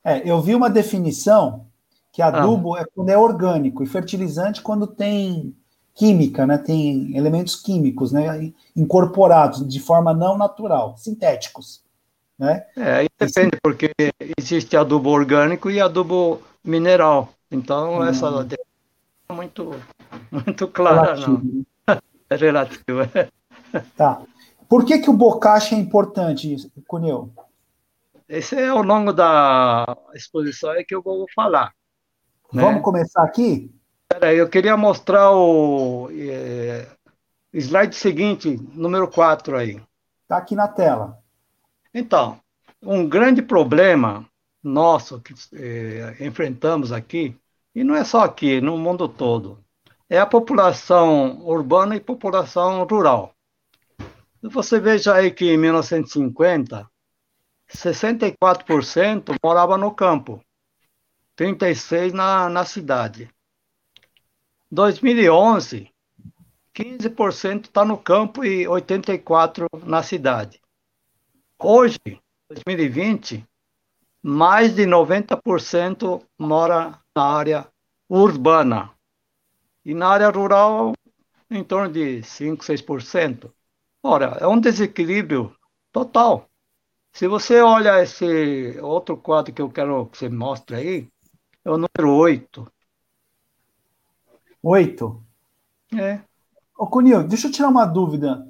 [0.04, 1.68] É, eu vi uma definição
[2.12, 2.82] que adubo ah.
[2.82, 5.56] é quando é orgânico e fertilizante quando tem
[5.96, 6.58] química, né?
[6.58, 8.52] Tem elementos químicos, né?
[8.76, 11.82] Incorporados de forma não natural, sintéticos,
[12.38, 12.66] né?
[12.76, 13.92] É, aí depende, porque
[14.38, 17.30] existe adubo orgânico e adubo mineral.
[17.50, 18.04] Então, hum.
[18.04, 18.28] essa
[19.30, 19.72] é muito,
[20.30, 21.32] muito clara, relativo.
[21.32, 21.44] não.
[21.44, 21.66] Né?
[22.28, 23.30] É relativo, é.
[23.96, 24.20] Tá.
[24.68, 26.56] Por que, que o bocache é importante,
[26.88, 27.32] Cuneu?
[28.28, 31.72] Esse é ao longo da exposição é que eu vou falar.
[32.52, 32.64] Né?
[32.64, 33.72] Vamos começar aqui?
[34.08, 36.88] Peraí, eu queria mostrar o é,
[37.54, 39.82] slide seguinte, número 4 aí.
[40.24, 41.20] Está aqui na tela.
[41.94, 42.40] Então,
[42.82, 44.28] um grande problema
[44.64, 47.38] nosso que é, enfrentamos aqui,
[47.74, 49.64] e não é só aqui, no mundo todo,
[50.10, 53.34] é a população urbana e população rural.
[54.42, 56.90] Você veja aí que em 1950,
[57.70, 60.42] 64% morava no campo,
[61.38, 63.30] 36% na, na cidade.
[64.72, 65.90] 2011,
[66.74, 70.60] 15% está no campo e 84% na cidade.
[71.58, 72.00] Hoje,
[72.50, 73.46] 2020,
[74.22, 77.68] mais de 90% mora na área
[78.10, 78.92] urbana.
[79.86, 80.94] E na área rural,
[81.50, 83.52] em torno de 5, 6%.
[84.04, 85.56] Ora, é um desequilíbrio
[85.92, 86.50] total.
[87.14, 91.08] Se você olha esse outro quadro que eu quero que você mostre aí,
[91.64, 92.68] é o número 8.
[94.66, 95.24] 8?
[95.96, 96.20] É.
[96.76, 98.48] Ô, Cunil, deixa eu tirar uma dúvida.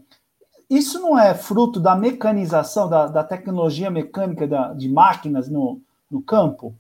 [0.69, 6.21] Isso não é fruto da mecanização, da, da tecnologia mecânica da, de máquinas no, no
[6.21, 6.73] campo?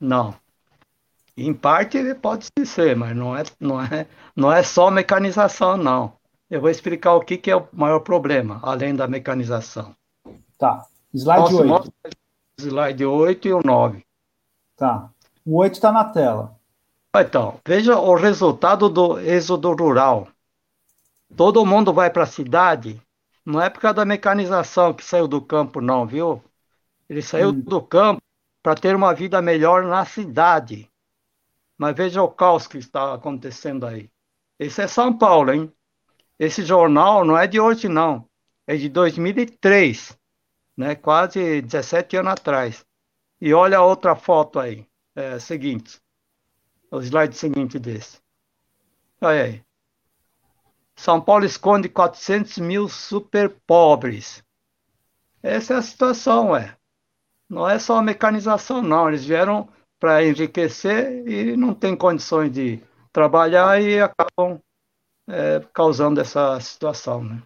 [0.00, 0.34] Não.
[1.36, 6.12] Em parte pode ser, mas não é, não é, não é só mecanização, não.
[6.50, 9.94] Eu vou explicar o que, que é o maior problema, além da mecanização.
[10.58, 10.84] Tá.
[11.14, 11.92] Slide Posso 8.
[12.58, 14.04] Slide 8 e o 9.
[14.76, 15.08] Tá.
[15.46, 16.56] O 8 está na tela.
[17.16, 20.28] Então, veja o resultado do êxodo rural.
[21.36, 23.00] Todo mundo vai para a cidade,
[23.44, 26.42] não é por causa da mecanização que saiu do campo, não, viu?
[27.08, 27.60] Ele saiu hum.
[27.60, 28.22] do campo
[28.62, 30.90] para ter uma vida melhor na cidade.
[31.76, 34.10] Mas veja o caos que está acontecendo aí.
[34.58, 35.72] Esse é São Paulo, hein?
[36.38, 38.28] Esse jornal não é de hoje, não.
[38.66, 40.18] É de 2003,
[40.76, 40.94] né?
[40.94, 42.86] quase 17 anos atrás.
[43.40, 46.00] E olha a outra foto aí, é, seguinte.
[46.94, 48.20] O slide seguinte desse.
[49.20, 49.64] Olha aí.
[50.94, 54.44] São Paulo esconde 400 mil super pobres.
[55.42, 56.76] Essa é a situação, é.
[57.48, 59.08] Não é só a mecanização, não.
[59.08, 62.80] Eles vieram para enriquecer e não têm condições de
[63.12, 64.60] trabalhar e acabam
[65.28, 67.42] é, causando essa situação, né?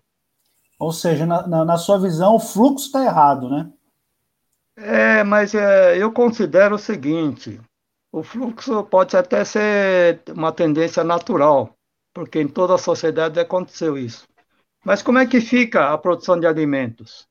[0.79, 3.73] Ou seja, na, na, na sua visão, o fluxo está errado, né?
[4.77, 7.59] É, mas é, eu considero o seguinte:
[8.11, 11.77] o fluxo pode até ser uma tendência natural,
[12.13, 14.27] porque em toda a sociedade aconteceu isso.
[14.85, 17.29] Mas como é que fica a produção de alimentos?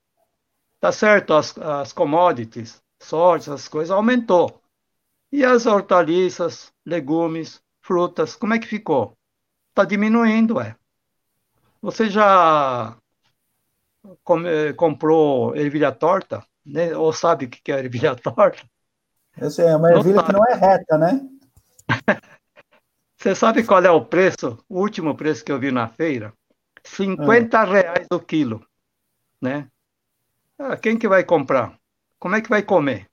[0.80, 4.62] Tá certo, as, as commodities, sorte, essas coisas aumentou.
[5.32, 9.18] E as hortaliças, legumes, frutas, como é que ficou?
[9.70, 10.76] Está diminuindo, é.
[11.82, 12.98] Você já
[14.24, 16.46] come, comprou ervilha torta?
[16.66, 16.96] Né?
[16.96, 18.64] Ou sabe o que é ervilha torta?
[19.40, 21.22] Eu sei, é uma ervilha que não é reta, né?
[23.16, 24.58] Você sabe qual é o preço?
[24.68, 26.34] O último preço que eu vi na feira?
[26.84, 27.64] 50 ah.
[27.64, 28.66] reais o quilo,
[29.42, 29.68] né?
[30.58, 31.78] Ah, quem que vai comprar?
[32.20, 33.08] Como é que vai comer?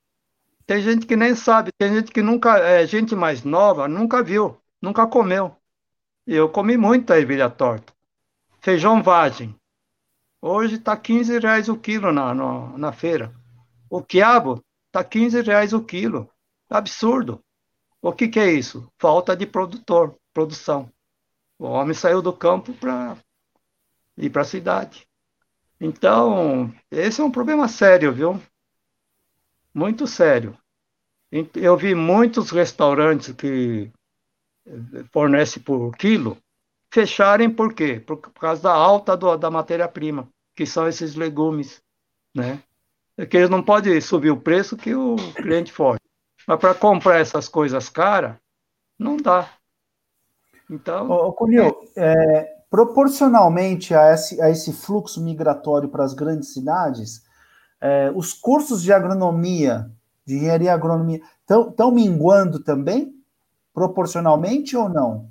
[0.67, 4.59] Tem gente que nem sabe, tem gente que nunca, é gente mais nova, nunca viu,
[4.81, 5.55] nunca comeu.
[6.27, 7.93] E eu comi muita ervilha torta.
[8.61, 9.55] Feijão vagem.
[10.41, 13.31] Hoje está 15 reais o quilo na, na, na feira.
[13.91, 16.31] O quiabo está 15 reais o quilo.
[16.71, 17.45] Absurdo.
[18.01, 18.89] O que, que é isso?
[18.97, 20.89] Falta de produtor, produção.
[21.59, 23.17] O homem saiu do campo para
[24.17, 25.09] ir para a cidade.
[25.81, 28.41] Então, esse é um problema sério, viu?
[29.75, 30.57] Muito sério.
[31.55, 33.91] Eu vi muitos restaurantes que
[34.67, 36.39] eh, fornecem por quilo
[36.93, 37.99] fecharem por quê?
[37.99, 41.83] Por, causa da alta do, da matéria-prima, que são esses legumes,
[42.33, 42.63] né?
[43.17, 46.01] É que eles não podem subir o preço que o cliente foge.
[46.47, 48.37] Mas para comprar essas coisas caras,
[48.99, 49.49] não dá.
[50.71, 51.11] Então.
[51.11, 57.23] Ô, Cunil, é, proporcionalmente a esse, a esse fluxo migratório para as grandes cidades,
[57.81, 59.91] é, os cursos de agronomia,
[60.27, 63.15] de engenharia e agronomia, estão minguando também?
[63.73, 65.31] Proporcionalmente ou não?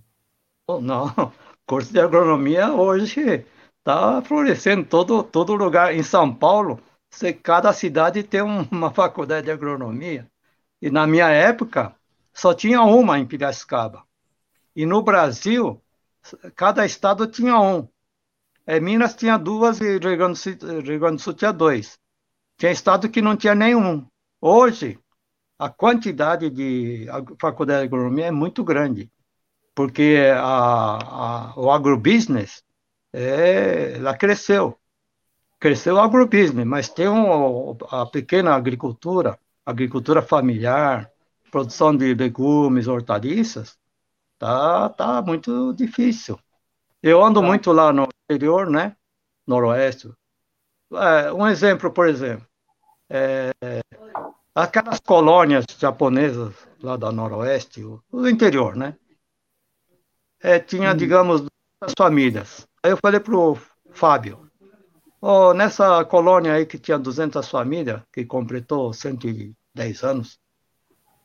[0.82, 1.12] Não,
[1.68, 3.46] curso de agronomia hoje
[3.80, 5.94] está florescendo todo todo lugar.
[5.94, 6.80] Em São Paulo,
[7.44, 10.30] cada cidade tem uma faculdade de agronomia.
[10.82, 11.96] E na minha época,
[12.34, 14.04] só tinha uma em Piracicaba.
[14.76, 15.82] E no Brasil,
[16.56, 17.88] cada estado tinha um.
[18.66, 20.40] É, Minas tinha duas e Rio Grande,
[20.84, 22.00] Rio Grande do Sul tinha dois.
[22.58, 24.06] Tinha estado que não tinha nenhum.
[24.42, 25.00] Hoje,
[25.60, 27.08] a quantidade de
[27.40, 29.10] faculdade de agronomia é muito grande,
[29.76, 32.64] porque a, a, o agrobusiness
[33.14, 34.78] é, ela cresceu.
[35.64, 41.10] Cresceu o agrobusiness, mas tem um, a pequena agricultura, agricultura familiar,
[41.50, 43.80] produção de legumes, hortaliças,
[44.38, 46.38] tá, tá muito difícil.
[47.02, 47.48] Eu ando tá.
[47.48, 48.98] muito lá no interior, né?
[49.48, 50.12] Noroeste.
[50.92, 52.46] É, um exemplo, por exemplo,
[53.10, 53.52] é,
[54.54, 58.98] aquelas colônias japonesas lá da Noroeste, o, o interior, né?
[60.42, 60.98] É, tinha, hum.
[60.98, 62.68] digamos, duas famílias.
[62.84, 63.58] Aí eu falei pro
[63.94, 64.52] Fábio,
[65.26, 70.40] oh, nessa colônia aí que tinha 200 famílias, que completou 110 anos,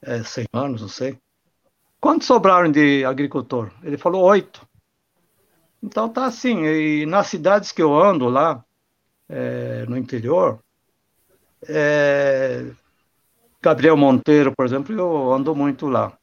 [0.02, 1.18] é, 100 anos, não sei,
[2.00, 3.72] Quantos sobraram de agricultor?
[3.82, 4.66] Ele falou oito.
[5.82, 8.64] Então tá assim, e nas cidades que eu ando lá,
[9.28, 10.60] é, no interior,
[11.68, 12.70] é,
[13.60, 16.16] Gabriel Monteiro, por exemplo, eu ando muito lá.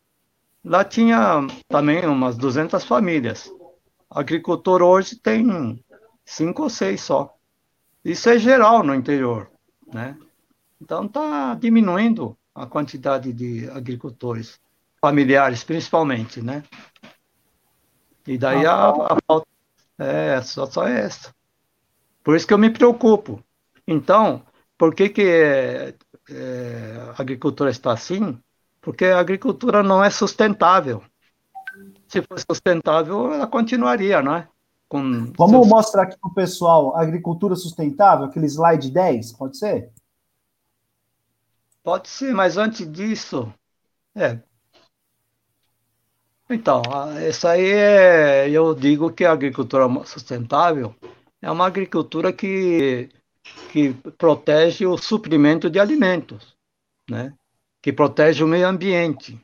[0.64, 3.52] Lá tinha também umas 200 famílias.
[4.10, 5.84] Agricultor hoje tem
[6.24, 7.35] cinco ou seis só.
[8.06, 9.50] Isso é geral no interior,
[9.91, 10.15] né?
[10.80, 14.60] Então está diminuindo a quantidade de agricultores
[15.02, 16.63] familiares, principalmente, né?
[18.28, 19.48] E daí a, a falta
[19.98, 21.34] é só, só é essa.
[22.24, 23.44] Por isso que eu me preocupo.
[23.88, 24.44] Então,
[24.78, 25.96] por que, que é,
[26.30, 28.39] é, a agricultura está assim?
[28.86, 31.04] porque a agricultura não é sustentável.
[32.08, 34.48] Se fosse sustentável, ela continuaria, não é?
[34.88, 35.67] Com Vamos seus...
[35.67, 39.91] mostrar aqui para o pessoal agricultura sustentável, aquele slide 10, pode ser?
[41.84, 43.52] Pode ser, mas antes disso,
[44.15, 44.39] é.
[46.50, 46.82] Então,
[47.28, 50.95] isso aí é, eu digo que a agricultura sustentável
[51.41, 53.10] é uma agricultura que,
[53.71, 56.56] que protege o suprimento de alimentos,
[57.10, 57.34] né?
[57.82, 59.39] que protege o meio ambiente,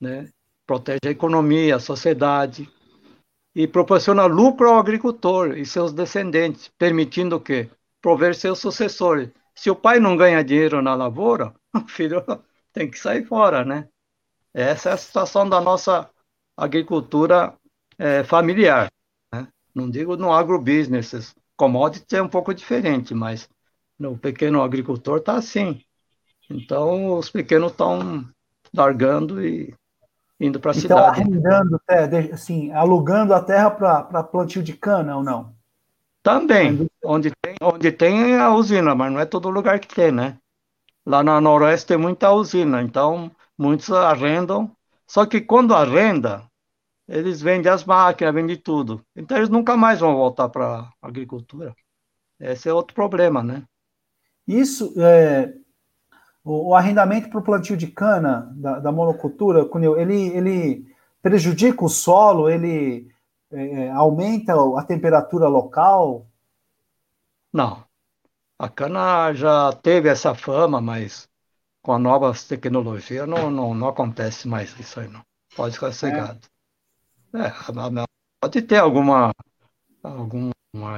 [0.00, 0.28] né?
[0.66, 2.68] protege a economia, a sociedade,
[3.54, 7.68] e proporciona lucro ao agricultor e seus descendentes, permitindo o quê?
[8.00, 9.30] Prover seus sucessores.
[9.54, 12.24] Se o pai não ganha dinheiro na lavoura, o filho
[12.72, 13.88] tem que sair fora, né?
[14.54, 16.08] Essa é a situação da nossa
[16.56, 17.54] agricultura
[17.98, 18.90] é, familiar.
[19.32, 19.46] Né?
[19.74, 23.48] Não digo no agrobusiness, commodity é um pouco diferente, mas
[23.98, 25.82] no pequeno agricultor está assim.
[26.48, 28.28] Então, os pequenos estão
[28.74, 29.74] largando e
[30.40, 31.20] indo para a então, cidade.
[31.20, 31.80] arrendando,
[32.32, 35.54] assim, alugando a terra para plantio de cana ou não?
[36.22, 40.38] Também, onde tem, onde tem a usina, mas não é todo lugar que tem, né?
[41.04, 44.70] Lá na Noroeste tem muita usina, então muitos arrendam.
[45.06, 46.44] Só que quando arrenda,
[47.08, 49.04] eles vendem as máquinas, vendem tudo.
[49.16, 51.74] Então eles nunca mais vão voltar para a agricultura.
[52.38, 53.64] Esse é outro problema, né?
[54.46, 55.52] Isso, é,
[56.44, 60.86] o, o arrendamento para o plantio de cana da, da monocultura, ele, ele
[61.22, 63.08] prejudica o solo, ele
[63.50, 66.26] é, aumenta a temperatura local?
[67.52, 67.84] Não.
[68.58, 71.28] A cana já teve essa fama, mas
[71.82, 75.22] com as novas tecnologias não, não, não acontece mais isso aí, não.
[75.56, 76.40] Pode ficar cegado.
[77.34, 77.46] É.
[77.46, 77.52] É,
[78.40, 79.32] pode ter alguma,
[80.02, 80.52] alguma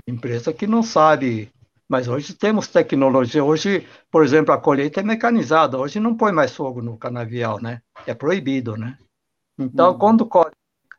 [0.06, 1.52] empresa que não sabe
[1.88, 3.44] mas hoje temos tecnologia.
[3.44, 5.78] Hoje, por exemplo, a colheita é mecanizada.
[5.78, 7.82] Hoje não põe mais fogo no canavial, né?
[8.06, 8.98] É proibido, né?
[9.58, 9.98] Então, uhum.
[9.98, 10.54] quando colhe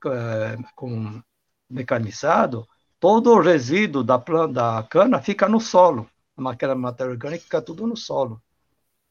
[0.06, 1.22] é, com
[1.70, 2.68] mecanizado,
[3.00, 6.08] todo o resíduo da, planta, da cana fica no solo.
[6.38, 8.42] A matéria, matéria orgânica fica tudo no solo.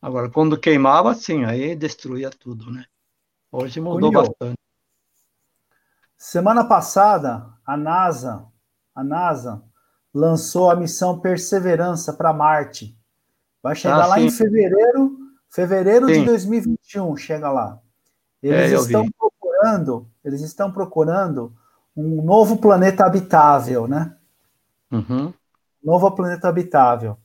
[0.01, 2.85] Agora, quando queimava, sim, aí destruía tudo, né?
[3.51, 4.57] Hoje mudou bastante.
[6.17, 8.47] Semana passada, a NASA,
[8.95, 9.63] a NASA
[10.15, 12.97] lançou a missão Perseverança para Marte.
[13.63, 14.27] Vai chegar ah, lá sim.
[14.27, 16.21] em fevereiro, fevereiro sim.
[16.21, 17.79] de 2021, chega lá.
[18.43, 19.13] Eles é, estão vi.
[19.13, 21.55] procurando, eles estão procurando
[21.97, 24.17] um novo planeta habitável, né?
[24.91, 25.33] Uhum.
[25.83, 27.17] Novo planeta habitável.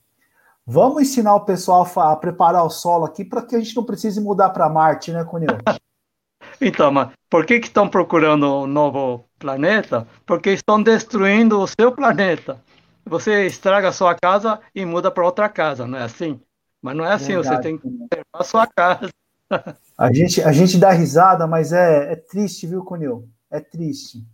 [0.64, 4.20] Vamos ensinar o pessoal a, preparar o solo aqui para que a gente não precise
[4.20, 5.48] mudar para Marte, né, Cunil?
[6.60, 10.06] então, mas por que, que estão procurando um novo planeta?
[10.26, 12.60] Porque estão destruindo o seu planeta
[13.08, 16.40] você estraga a sua casa e muda para outra casa, não é assim?
[16.80, 17.56] Mas não é assim, Verdade.
[17.56, 19.08] você tem que conservar a sua casa.
[19.96, 23.28] A gente, a gente dá risada, mas é, é triste, viu, Cunil?
[23.50, 24.24] É triste.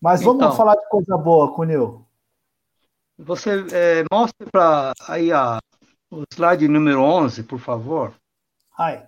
[0.00, 2.06] Mas vamos então, falar de coisa boa, Cunil.
[3.18, 5.58] Você é, mostre para aí a,
[6.10, 8.14] o slide número 11, por favor.
[8.78, 9.06] Ai.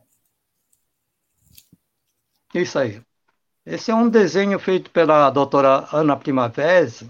[2.54, 3.00] Isso aí.
[3.64, 7.08] Esse é um desenho feito pela doutora Ana Primavesi,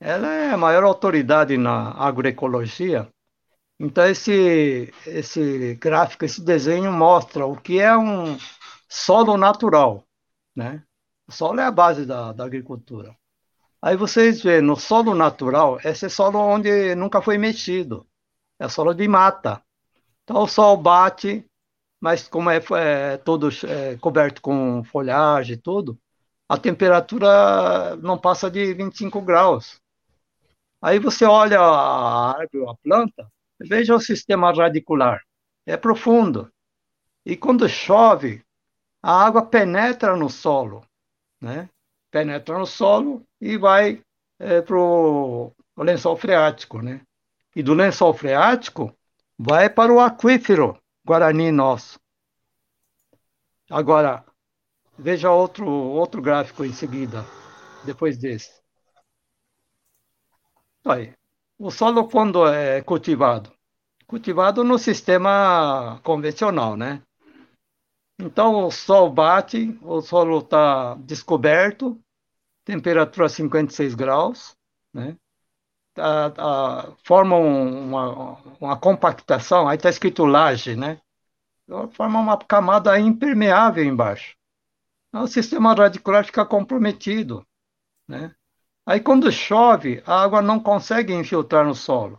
[0.00, 3.08] ela é a maior autoridade na agroecologia.
[3.80, 8.36] Então, esse, esse gráfico, esse desenho mostra o que é um
[8.88, 10.04] solo natural.
[10.54, 10.82] Né?
[11.26, 13.16] O solo é a base da, da agricultura.
[13.80, 18.06] Aí vocês veem, no solo natural, esse é solo onde nunca foi mexido.
[18.58, 19.62] É solo de mata.
[20.24, 21.44] Então, o sol bate,
[22.00, 25.98] mas como é, é todo é, coberto com folhagem e tudo,
[26.48, 29.80] a temperatura não passa de 25 graus.
[30.80, 33.28] Aí você olha a árvore, a planta,
[33.60, 35.20] veja o sistema radicular.
[35.66, 36.50] É profundo.
[37.26, 38.42] E quando chove,
[39.02, 40.84] a água penetra no solo,
[41.40, 41.68] né?
[42.10, 44.02] Penetra no solo e vai
[44.38, 47.02] é, para o lençol freático, né?
[47.54, 48.96] E do lençol freático
[49.38, 51.98] vai para o aquífero Guarani nosso.
[53.70, 54.24] Agora,
[54.98, 57.24] veja outro, outro gráfico em seguida,
[57.84, 58.52] depois desse.
[61.58, 63.52] O solo quando é cultivado?
[64.06, 67.02] Cultivado no sistema convencional, né?
[68.18, 72.00] Então o sol bate, o solo está descoberto,
[72.64, 74.56] temperatura 56 graus,
[74.92, 75.16] né?
[75.96, 81.00] A, a, forma uma, uma compactação, aí está escrito laje, né?
[81.92, 84.36] Forma uma camada impermeável embaixo.
[85.08, 87.46] Então, o sistema radicular fica comprometido,
[88.06, 88.34] né?
[88.88, 92.18] Aí, quando chove, a água não consegue infiltrar no solo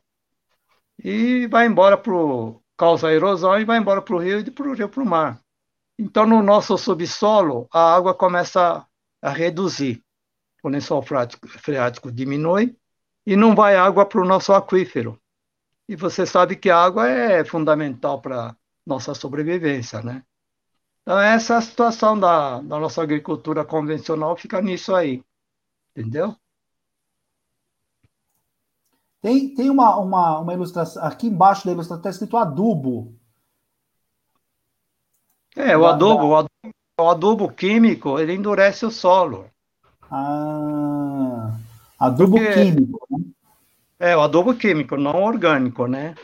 [1.04, 2.14] e vai embora para
[2.78, 5.42] causa erosão e vai embora para o rio e para o rio para o mar.
[5.98, 8.86] Então, no nosso subsolo, a água começa
[9.20, 10.04] a reduzir.
[10.62, 12.78] O lençol freático, freático diminui
[13.26, 15.20] e não vai água para o nosso aquífero.
[15.88, 18.56] E você sabe que a água é fundamental para
[18.86, 20.24] nossa sobrevivência, né?
[21.02, 25.24] Então, essa é a situação da, da nossa agricultura convencional, fica nisso aí.
[25.96, 26.38] Entendeu?
[29.22, 33.14] Tem, tem uma, uma, uma ilustração, aqui embaixo da ilustração está escrito adubo.
[35.56, 39.50] É, o adubo, o adubo, o adubo químico, ele endurece o solo.
[40.10, 41.58] Ah,
[42.00, 43.20] adubo Porque, químico, né?
[44.00, 46.16] É, o adubo químico, não orgânico, né?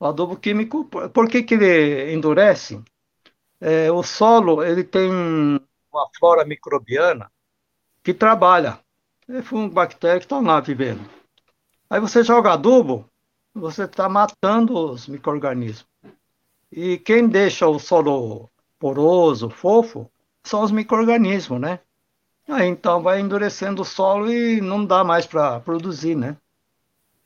[0.00, 2.82] O adubo químico, por que, que ele endurece?
[3.60, 7.30] É, o solo, ele tem uma flora microbiana
[8.02, 8.80] que trabalha.
[9.28, 11.08] É fungo, bactéria que estão lá vivendo.
[11.88, 13.08] Aí você joga adubo,
[13.54, 15.86] você está matando os micro-organismos.
[16.72, 20.10] E quem deixa o solo poroso, fofo,
[20.42, 21.80] são os micro-organismos, né?
[22.48, 26.36] Aí então vai endurecendo o solo e não dá mais para produzir, né?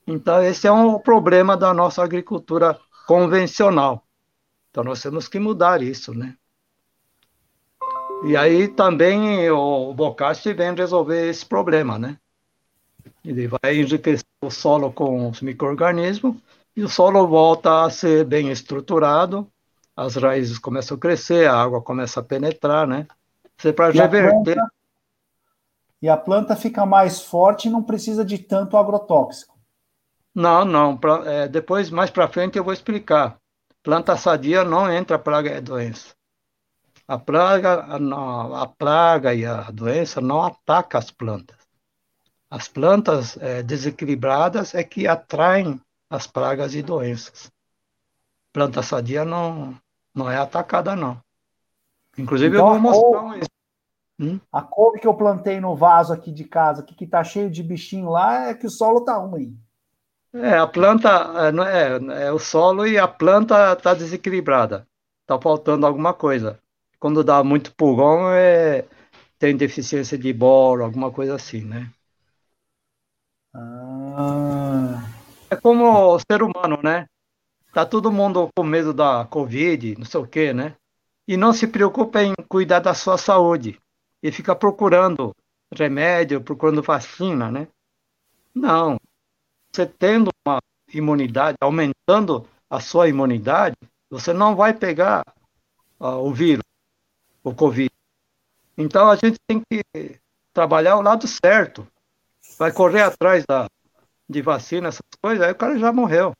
[0.05, 4.05] Então esse é um problema da nossa agricultura convencional.
[4.69, 6.37] Então nós temos que mudar isso, né?
[8.23, 12.17] E aí também o Bocasti vem resolver esse problema, né?
[13.23, 16.35] Ele vai enriquecer o solo com os micro-organismos
[16.75, 19.47] e o solo volta a ser bem estruturado,
[19.95, 23.05] as raízes começam a crescer, a água começa a penetrar, né?
[23.57, 24.55] Você para reverter.
[24.55, 24.71] Planta,
[26.01, 29.59] e a planta fica mais forte e não precisa de tanto agrotóxico.
[30.33, 30.95] Não, não.
[30.95, 33.37] Pra, é, depois, mais para frente, eu vou explicar.
[33.83, 36.15] Planta sadia não entra praga e doença.
[37.05, 41.58] A praga, a, a praga e a doença não ataca as plantas.
[42.49, 45.79] As plantas é, desequilibradas é que atraem
[46.09, 47.51] as pragas e doenças.
[48.51, 49.77] Planta sadia não,
[50.13, 51.21] não é atacada, não.
[52.17, 53.39] Inclusive, então, eu vou mostrar um
[54.19, 54.39] hum?
[54.51, 57.61] A couve que eu plantei no vaso aqui de casa, que, que tá cheio de
[57.61, 59.55] bichinho lá, é que o solo tá ruim.
[60.33, 64.87] É, a planta, é, é, é o solo e a planta tá desequilibrada.
[65.25, 66.59] Tá faltando alguma coisa.
[66.99, 68.85] Quando dá muito pulgão, é,
[69.37, 71.89] tem deficiência de boro, alguma coisa assim, né?
[73.53, 75.03] Ah.
[75.49, 77.07] É como o ser humano, né?
[77.73, 80.75] Tá todo mundo com medo da Covid, não sei o quê, né?
[81.27, 83.79] E não se preocupa em cuidar da sua saúde.
[84.21, 85.35] E fica procurando
[85.71, 87.67] remédio, procurando vacina, né?
[88.53, 88.97] Não.
[89.71, 90.59] Você tendo uma
[90.93, 93.75] imunidade, aumentando a sua imunidade,
[94.09, 95.23] você não vai pegar
[95.99, 96.63] uh, o vírus,
[97.43, 97.89] o Covid.
[98.77, 100.19] Então a gente tem que
[100.53, 101.87] trabalhar o lado certo
[102.59, 103.67] vai correr atrás da,
[104.29, 106.33] de vacina, essas coisas, aí o cara já morreu.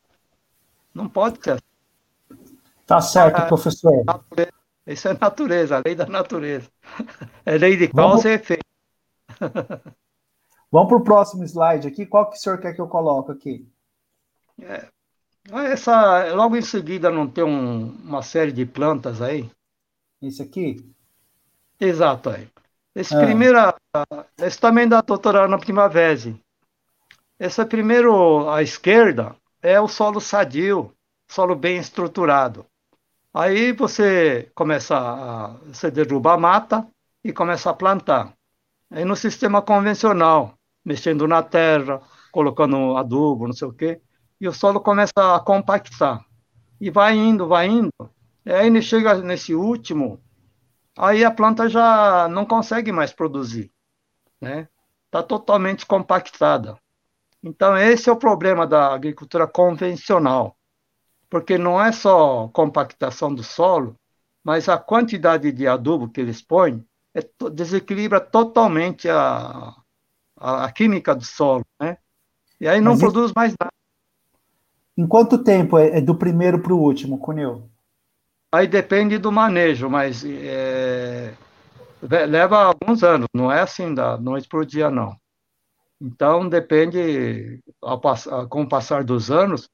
[0.93, 2.59] Não pode ser assim.
[2.85, 4.03] Tá certo, ah, professor.
[4.85, 6.69] Isso é natureza, a lei da natureza.
[7.45, 8.25] É lei de causa Vamos...
[8.25, 8.65] e efeito.
[10.71, 12.05] Vamos para o próximo slide aqui.
[12.05, 13.67] Qual que o senhor quer que eu coloque aqui?
[14.61, 14.87] É,
[15.71, 19.49] essa, logo em seguida não tem um, uma série de plantas aí?
[20.21, 20.85] Esse aqui?
[21.79, 22.47] Exato aí.
[22.93, 23.21] Esse ah.
[23.23, 23.57] primeiro,
[24.37, 26.35] esse também da doutora Ana Primavera.
[27.39, 30.93] Esse primeiro à esquerda é o solo sadio,
[31.27, 32.65] solo bem estruturado.
[33.33, 36.87] Aí você começa a você derruba a mata
[37.23, 38.33] e começa a plantar.
[38.91, 44.01] Aí no sistema convencional, mexendo na terra, colocando adubo, não sei o quê,
[44.39, 46.23] e o solo começa a compactar.
[46.81, 47.91] E vai indo, vai indo.
[48.45, 50.19] Aí chega nesse último
[50.99, 53.71] aí a planta já não consegue mais produzir,
[54.41, 54.67] né?
[55.05, 56.77] Está totalmente compactada.
[57.43, 60.57] Então esse é o problema da agricultura convencional,
[61.29, 63.95] porque não é só compactação do solo,
[64.43, 69.73] mas a quantidade de adubo que eles põem é, desequilibra totalmente a,
[70.37, 71.97] a, a, química do solo, né?
[72.59, 73.71] E aí não mas produz mais nada.
[74.97, 77.69] Em quanto tempo é, é do primeiro para o último, Cuneu?
[78.51, 81.33] Aí depende do manejo, mas é,
[82.01, 85.17] leva alguns anos, não é assim da noite para o dia, não.
[86.01, 87.99] Então, depende, ao,
[88.47, 89.69] com o passar dos anos,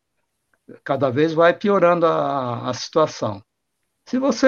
[0.83, 3.41] cada vez vai piorando a, a situação.
[4.07, 4.47] Se você,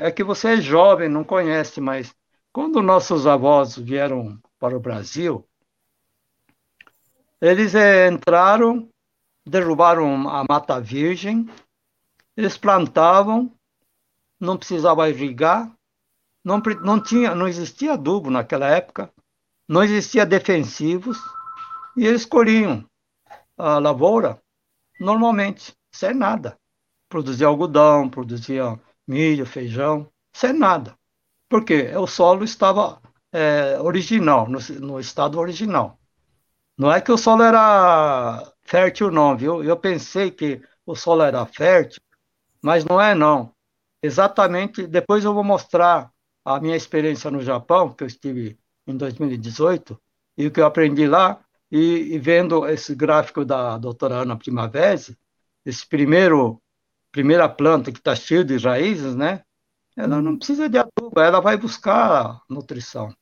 [0.00, 2.14] é que você é jovem, não conhece, mas
[2.52, 5.46] quando nossos avós vieram para o Brasil,
[7.40, 8.88] eles entraram,
[9.46, 11.48] derrubaram a Mata Virgem,
[12.36, 13.52] eles plantavam,
[14.40, 15.70] não precisava irrigar,
[16.44, 19.10] não, não, tinha, não existia adubo naquela época,
[19.66, 21.18] não existia defensivos,
[21.96, 22.84] e eles colhiam
[23.56, 24.40] a lavoura
[25.00, 26.58] normalmente, sem nada.
[27.08, 30.96] produzia algodão, produzia milho, feijão, sem nada.
[31.48, 31.92] Por quê?
[31.96, 33.00] O solo estava
[33.32, 35.98] é, original, no, no, estado original.
[36.76, 39.62] Não é que o solo era fértil, não, viu?
[39.62, 42.02] Eu pensei que o solo era fértil,
[42.62, 43.54] mas não é, não.
[44.02, 46.13] Exatamente, depois eu vou mostrar
[46.44, 50.00] a minha experiência no Japão, que eu estive em 2018,
[50.36, 55.00] e o que eu aprendi lá, e, e vendo esse gráfico da doutora Ana Primavera,
[55.64, 56.60] esse primeiro
[57.10, 59.44] primeira planta que está cheio de raízes, né?
[59.96, 63.14] Ela não precisa de adubo, ela vai buscar nutrição.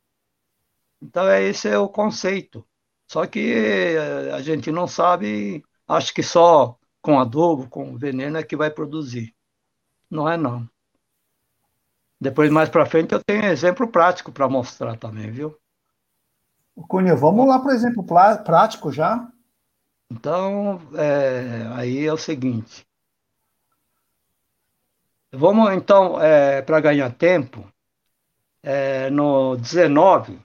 [1.01, 2.67] Então, é, esse é o conceito.
[3.07, 8.43] Só que eh, a gente não sabe, acho que só com adubo, com veneno é
[8.43, 9.35] que vai produzir.
[10.11, 10.67] Não é não.
[12.23, 15.59] Depois, mais para frente, eu tenho exemplo prático para mostrar também, viu?
[16.89, 19.29] Cunha, vamos lá para exemplo prático já?
[20.09, 22.87] Então, é, aí é o seguinte.
[25.33, 27.69] Vamos, então, é, para ganhar tempo,
[28.63, 30.39] é, no 19.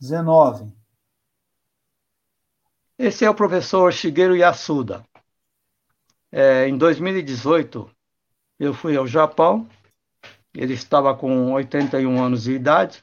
[0.00, 0.72] 19.
[2.98, 5.04] Esse é o professor Shigeru Yasuda.
[6.32, 7.88] É, em 2018,
[8.62, 9.68] eu fui ao Japão.
[10.54, 13.02] Ele estava com 81 anos de idade.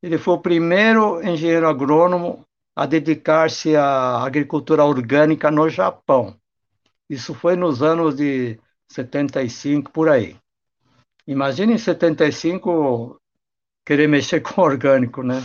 [0.00, 6.36] Ele foi o primeiro engenheiro agrônomo a dedicar-se à agricultura orgânica no Japão.
[7.10, 10.36] Isso foi nos anos de 75, por aí.
[11.26, 13.20] Imagine em 75
[13.84, 15.42] querer mexer com orgânico, né?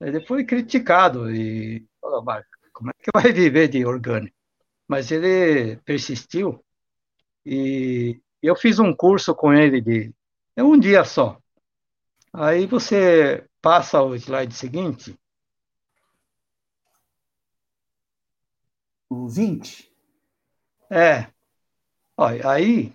[0.00, 4.36] Ele foi criticado e como é que vai viver de orgânico?
[4.86, 6.62] Mas ele persistiu
[7.44, 10.14] e eu fiz um curso com ele de
[10.56, 11.38] é um dia só.
[12.32, 15.18] Aí você passa o slide seguinte.
[19.10, 19.90] O 20.
[20.90, 21.26] É.
[22.16, 22.92] Olha, aí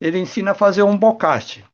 [0.00, 1.64] ele ensina a fazer um bocache.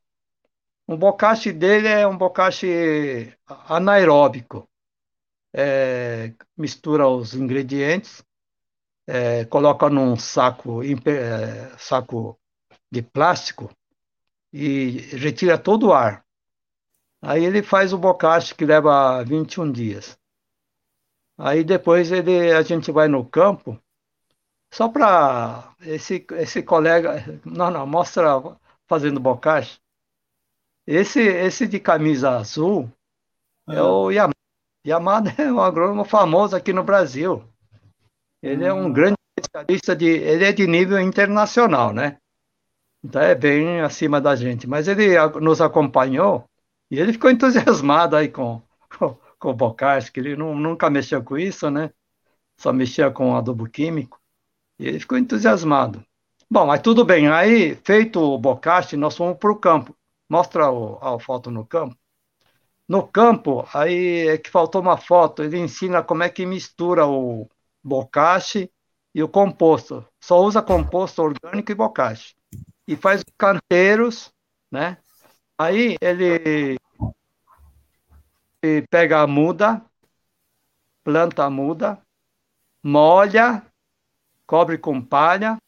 [0.87, 4.69] Um bocache dele é um bocache anaeróbico.
[5.53, 8.23] É, mistura os ingredientes,
[9.07, 12.39] é, coloca num saco, é, saco
[12.91, 13.71] de plástico
[14.53, 16.25] e retira todo o ar.
[17.21, 20.19] Aí ele faz o bocache que leva 21 dias.
[21.37, 23.81] Aí depois ele, a gente vai no campo
[24.71, 27.41] só para esse, esse colega.
[27.45, 28.41] Não, não, mostra
[28.87, 29.81] fazendo bocage.
[30.87, 32.91] Esse, esse de camisa azul
[33.69, 34.35] é, é o Yamada.
[34.87, 37.45] Yamada é um agrônomo famoso aqui no Brasil.
[38.43, 38.93] Ele é um hum.
[38.93, 40.07] grande especialista de.
[40.07, 42.19] Ele é de nível internacional, né?
[43.03, 44.67] Então é bem acima da gente.
[44.67, 46.45] Mas ele nos acompanhou
[46.91, 48.63] e ele ficou entusiasmado aí com,
[48.99, 49.75] com, com o
[50.13, 51.93] que ele não, nunca mexeu com isso, né?
[52.59, 54.21] Só mexia com adubo químico.
[54.79, 56.05] E ele ficou entusiasmado.
[56.51, 57.29] Bom, mas tudo bem.
[57.29, 59.97] Aí, feito o bocache, nós fomos para o campo.
[60.29, 61.97] Mostra o, a foto no campo.
[62.89, 65.43] No campo, aí é que faltou uma foto.
[65.43, 67.49] Ele ensina como é que mistura o
[67.83, 68.71] bocache
[69.15, 70.07] e o composto.
[70.21, 72.38] Só usa composto orgânico e bocache.
[72.89, 74.33] E faz canteiros,
[74.69, 74.97] né?
[75.57, 76.77] Aí ele,
[78.61, 79.81] ele pega a muda,
[81.05, 82.03] planta a muda,
[82.83, 83.63] molha
[84.49, 85.59] cobre com palha,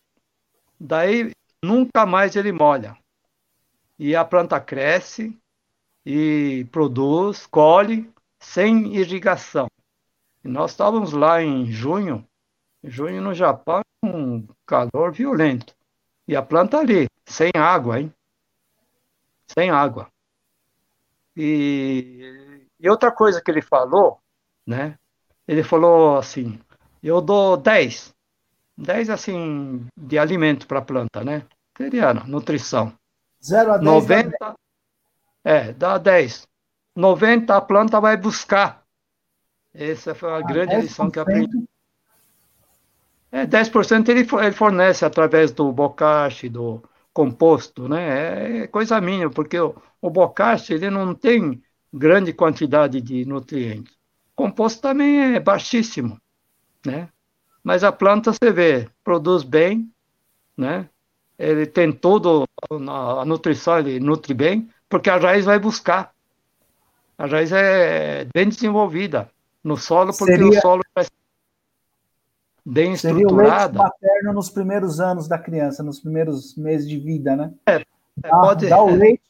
[0.80, 2.96] daí nunca mais ele molha.
[3.98, 5.38] E a planta cresce
[6.04, 9.66] e produz, colhe sem irrigação.
[10.42, 12.26] E nós estávamos lá em junho,
[12.82, 15.76] junho no Japão, um calor violento.
[16.30, 18.14] E a planta ali, sem água, hein?
[19.48, 20.08] Sem água.
[21.36, 24.20] E, e outra coisa que ele falou,
[24.64, 24.96] né?
[25.48, 26.60] Ele falou assim:
[27.02, 28.14] eu dou 10
[28.78, 31.44] 10 assim de alimento para a planta, né?
[31.76, 32.96] Seria nutrição.
[33.42, 34.56] 0 a 10 90 dá 10.
[35.44, 36.46] É, dá 10.
[36.94, 38.84] 90 a planta vai buscar.
[39.74, 40.80] Essa foi a ah, grande 10%.
[40.80, 41.64] lição que eu aprendi.
[43.32, 48.62] É, 10% ele, ele fornece através do bocache, do composto, né?
[48.62, 51.62] É coisa mínima, porque o, o bocache ele não tem
[51.92, 53.92] grande quantidade de nutrientes.
[54.32, 56.20] O composto também é baixíssimo,
[56.84, 57.08] né?
[57.62, 59.90] Mas a planta, você vê, produz bem,
[60.56, 60.88] né?
[61.38, 66.12] Ele tem todo a nutrição, ele nutre bem, porque a raiz vai buscar.
[67.16, 69.30] A raiz é bem desenvolvida
[69.62, 70.58] no solo, porque Seria...
[70.58, 71.04] o solo é
[72.70, 73.78] bem Seria estruturado.
[73.78, 77.52] Seria o leite materno nos primeiros anos da criança, nos primeiros meses de vida, né?
[77.66, 77.84] É, é
[78.16, 78.68] dá, pode...
[78.68, 79.22] Dá o leite...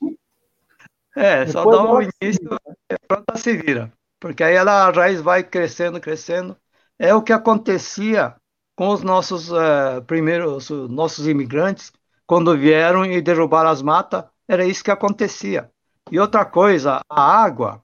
[1.17, 3.93] É, só dá o início, a planta se vira.
[4.21, 6.57] Porque aí ela, a raiz vai crescendo, crescendo,
[6.99, 8.37] é o que acontecia
[8.77, 11.93] com os nossos uh, primeiros, nossos imigrantes,
[12.27, 15.71] quando vieram e derrubaram as matas, era isso que acontecia.
[16.11, 17.83] E outra coisa, a água,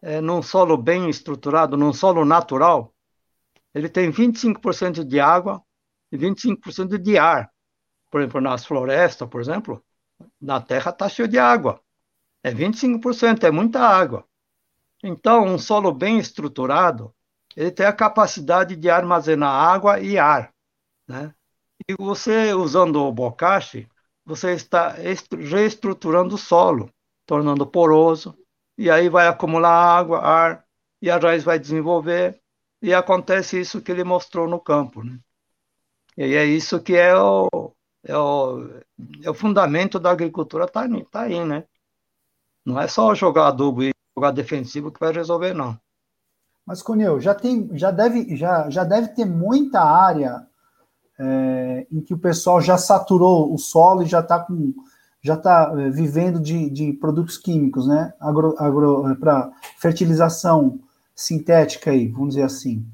[0.00, 2.92] é, num solo bem estruturado, num solo natural,
[3.76, 5.62] ele tem 25% de água
[6.10, 7.52] e 25% de ar.
[8.10, 9.84] Por exemplo, nas florestas, por exemplo,
[10.40, 11.78] na terra está cheio de água.
[12.42, 14.24] É 25%, é muita água.
[15.04, 17.14] Então, um solo bem estruturado,
[17.54, 20.54] ele tem a capacidade de armazenar água e ar,
[21.06, 21.34] né?
[21.86, 23.86] E você, usando o bocache,
[24.24, 24.96] você está
[25.30, 26.90] reestruturando o solo,
[27.26, 28.34] tornando poroso,
[28.78, 30.64] e aí vai acumular água, ar,
[31.02, 32.40] e a raiz vai desenvolver,
[32.80, 35.18] e acontece isso que ele mostrou no campo, né?
[36.16, 37.48] E é isso que é o,
[38.04, 38.68] é o,
[39.22, 41.64] é o fundamento da agricultura, tá, tá aí, né?
[42.64, 45.78] Não é só jogar adubo e jogar defensivo que vai resolver, não.
[46.64, 50.46] Mas, Conil, já tem, já deve, já, já deve ter muita área
[51.18, 54.74] é, em que o pessoal já saturou o solo e já está com
[55.22, 58.14] já está é, vivendo de, de produtos químicos, né?
[58.20, 60.78] Agro, agro, é, para fertilização
[61.16, 62.86] sintética aí, vamos dizer assim.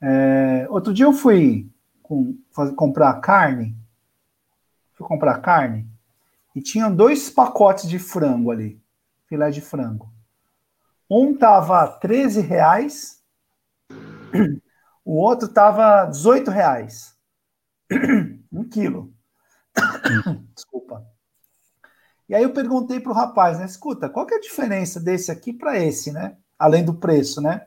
[0.00, 1.68] É, outro dia eu fui
[2.02, 3.74] com, fazer, comprar carne,
[4.92, 5.88] fui comprar carne
[6.54, 8.78] e tinham dois pacotes de frango ali,
[9.26, 10.12] filé de frango.
[11.10, 13.22] Um tava 13 reais,
[15.04, 17.16] o outro tava 18 reais.
[18.52, 19.14] um quilo.
[20.54, 21.06] Desculpa.
[22.28, 23.66] E aí eu perguntei para o rapaz, né?
[23.66, 26.36] Escuta, qual que é a diferença desse aqui para esse, né?
[26.58, 27.66] Além do preço, né?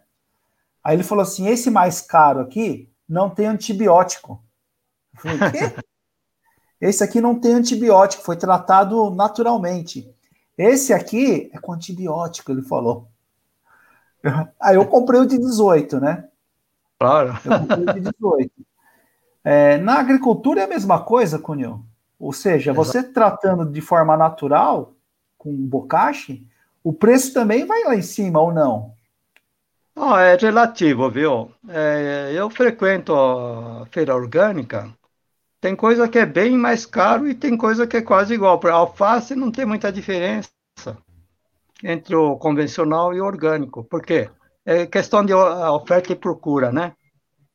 [0.83, 4.43] Aí ele falou assim: esse mais caro aqui não tem antibiótico.
[5.13, 5.83] Eu falei, o quê?
[6.81, 10.13] esse aqui não tem antibiótico, foi tratado naturalmente.
[10.57, 13.07] Esse aqui é com antibiótico, ele falou.
[14.59, 16.27] Aí eu comprei o de 18, né?
[16.99, 17.37] Claro.
[17.45, 18.51] Eu comprei o de 18.
[19.43, 21.83] É, na agricultura é a mesma coisa, Cunil.
[22.19, 22.85] Ou seja, Exato.
[22.85, 24.93] você tratando de forma natural,
[25.37, 26.45] com bocache,
[26.83, 28.93] o preço também vai lá em cima ou não?
[29.95, 31.51] Oh, é relativo, viu?
[31.67, 34.93] É, eu frequento a feira orgânica,
[35.61, 38.59] tem coisa que é bem mais caro e tem coisa que é quase igual.
[38.59, 40.49] Para alface não tem muita diferença
[41.83, 43.83] entre o convencional e o orgânico.
[43.83, 44.29] Por quê?
[44.65, 46.95] É questão de oferta e procura, né?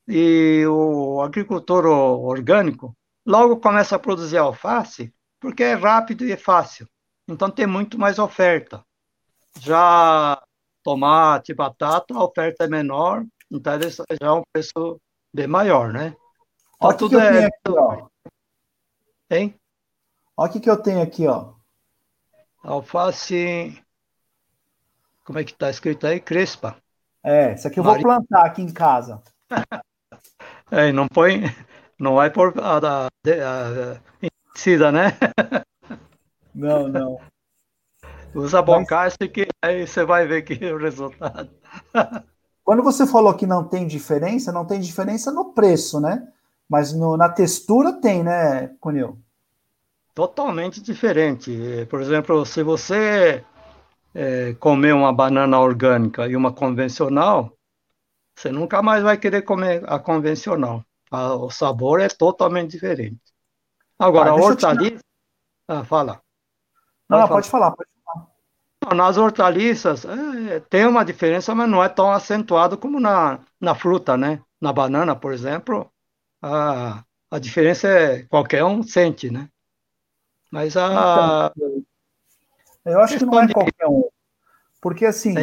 [0.06, 2.94] E o agricultor orgânico
[3.26, 6.86] logo começa a produzir alface porque é rápido e é fácil.
[7.26, 8.84] Então tem muito mais oferta.
[9.58, 10.42] Já
[10.82, 15.00] tomate, batata, a oferta é menor, então já é um preço
[15.32, 16.14] bem maior, né?
[16.76, 17.44] Então, Olha o que, que eu é...
[17.46, 18.06] aqui, ó.
[19.30, 19.54] Hein?
[20.36, 21.54] Olha o que, que eu tenho aqui, ó.
[22.62, 23.82] Alface
[25.24, 26.20] como é que está escrito aí?
[26.20, 26.76] Crespa.
[27.22, 29.22] É, isso aqui eu vou plantar aqui em casa.
[30.70, 31.44] é, não põe,
[31.98, 35.06] não vai por a, a, a, né?
[36.54, 37.20] Não, não.
[38.34, 39.30] Usa bocache Mas...
[39.30, 41.50] que aí você vai ver que é o resultado.
[42.64, 46.26] Quando você falou que não tem diferença, não tem diferença no preço, né?
[46.68, 49.18] Mas no, na textura tem, né, Cunil?
[50.14, 51.86] Totalmente diferente.
[51.90, 53.44] Por exemplo, se você
[54.14, 57.52] é, comer uma banana orgânica e uma convencional,
[58.34, 60.84] você nunca mais vai querer comer a convencional.
[61.10, 63.20] A, o sabor é totalmente diferente.
[63.98, 65.02] Agora, ah, a hortaliça.
[65.68, 66.20] Ah, fala.
[67.08, 67.93] Não, pode, pode falar, pode falar.
[68.92, 74.16] Nas hortaliças é, tem uma diferença, mas não é tão acentuado como na, na fruta,
[74.16, 74.40] né?
[74.60, 75.90] Na banana, por exemplo,
[76.42, 79.48] a, a diferença é qualquer um sente, né?
[80.50, 81.84] Mas a, então,
[82.84, 84.04] eu acho que não é qualquer um.
[84.80, 85.34] Porque assim,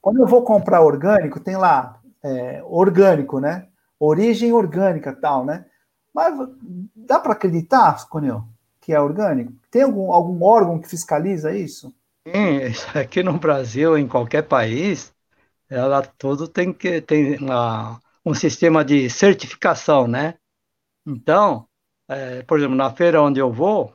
[0.00, 3.68] quando eu vou comprar orgânico, tem lá é, orgânico, né?
[3.98, 5.64] Origem orgânica tal, né?
[6.12, 6.34] Mas
[6.94, 8.42] dá para acreditar, Conil,
[8.80, 9.52] que é orgânico?
[9.70, 11.94] Tem algum, algum órgão que fiscaliza isso?
[12.94, 15.14] Aqui no Brasil, em qualquer país,
[15.68, 17.38] ela tudo tem que tem
[18.24, 20.36] um sistema de certificação, né?
[21.06, 21.68] Então,
[22.08, 23.94] é, por exemplo, na feira onde eu vou,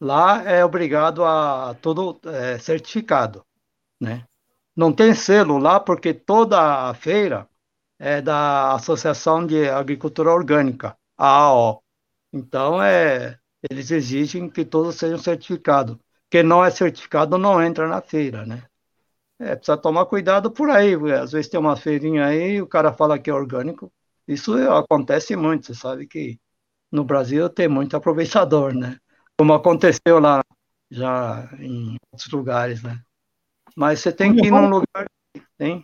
[0.00, 3.44] lá é obrigado a tudo é, certificado,
[4.00, 4.26] né?
[4.76, 7.48] Não tem selo lá porque toda a feira
[7.98, 11.82] é da Associação de Agricultura Orgânica, AAO.
[12.32, 13.38] Então, é,
[13.70, 15.98] eles exigem que todos sejam certificados.
[16.30, 18.64] Quem não é certificado não entra na feira, né?
[19.38, 20.94] É, precisa tomar cuidado por aí.
[21.12, 23.92] Às vezes tem uma feirinha aí, o cara fala que é orgânico.
[24.28, 26.38] Isso acontece muito, você sabe que
[26.92, 28.98] no Brasil tem muito aproveitador, né?
[29.40, 30.42] como aconteceu lá
[30.90, 33.00] já em outros lugares, né?
[33.74, 35.06] Mas você tem que ir num lugar,
[35.56, 35.82] tem,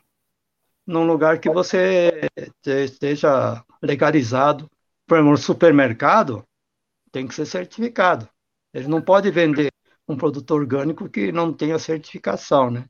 [0.86, 2.28] num lugar que você
[2.66, 4.70] esteja legalizado
[5.06, 6.44] por exemplo, no supermercado,
[7.12, 8.28] tem que ser certificado.
[8.74, 9.68] Ele não pode vender
[10.08, 12.84] um produto orgânico que não tenha certificação, né?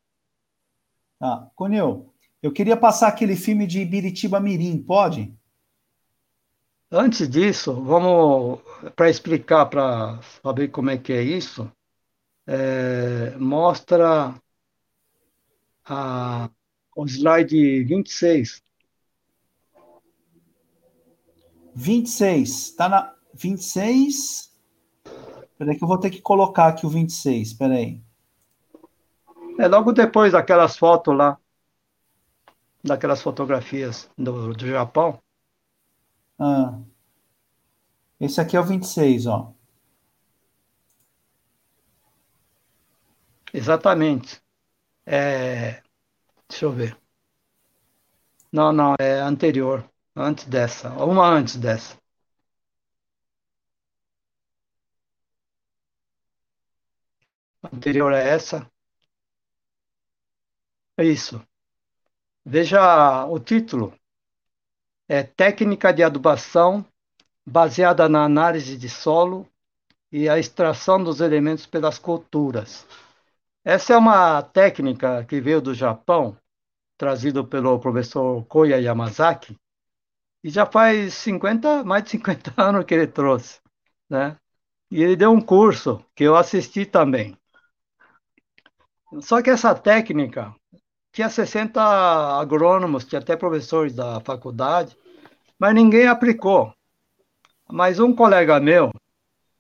[1.21, 2.13] Ah, Conil,
[2.43, 5.35] eu queria passar aquele filme de Biritiba Mirim, pode?
[6.91, 8.61] Antes disso, vamos
[8.95, 11.71] para explicar, para saber como é que é isso,
[12.47, 14.35] é, mostra
[15.85, 16.51] a,
[16.95, 18.63] o slide 26.
[21.75, 24.56] 26, tá na 26.
[25.59, 28.01] Peraí que eu vou ter que colocar aqui o 26, peraí.
[29.59, 31.39] É logo depois daquelas fotos lá,
[32.83, 35.21] daquelas fotografias do, do Japão.
[36.39, 36.79] Ah.
[38.21, 39.55] Esse aqui é o 26, ó.
[43.53, 44.41] Exatamente.
[45.07, 45.83] É...
[46.49, 46.99] Deixa eu ver.
[48.53, 49.89] Não, não, é anterior.
[50.17, 50.91] Antes dessa.
[51.05, 51.97] Uma antes dessa.
[57.73, 58.71] Anterior a essa.
[60.99, 61.41] É isso.
[62.47, 63.93] Veja o título.
[65.09, 66.85] É Técnica de adubação
[67.47, 69.49] baseada na análise de solo
[70.13, 72.87] e a extração dos elementos pelas culturas.
[73.65, 76.37] Essa é uma técnica que veio do Japão,
[76.99, 79.57] trazido pelo professor Koya Yamazaki,
[80.45, 83.61] e já faz 50, mais de 50 anos que ele trouxe,
[84.11, 84.37] né?
[84.91, 87.37] E ele deu um curso que eu assisti também.
[89.21, 90.55] Só que essa técnica
[91.13, 94.97] tinha 60 agrônomos, tinha até professores da faculdade,
[95.59, 96.75] mas ninguém aplicou.
[97.71, 98.93] Mas um colega meu,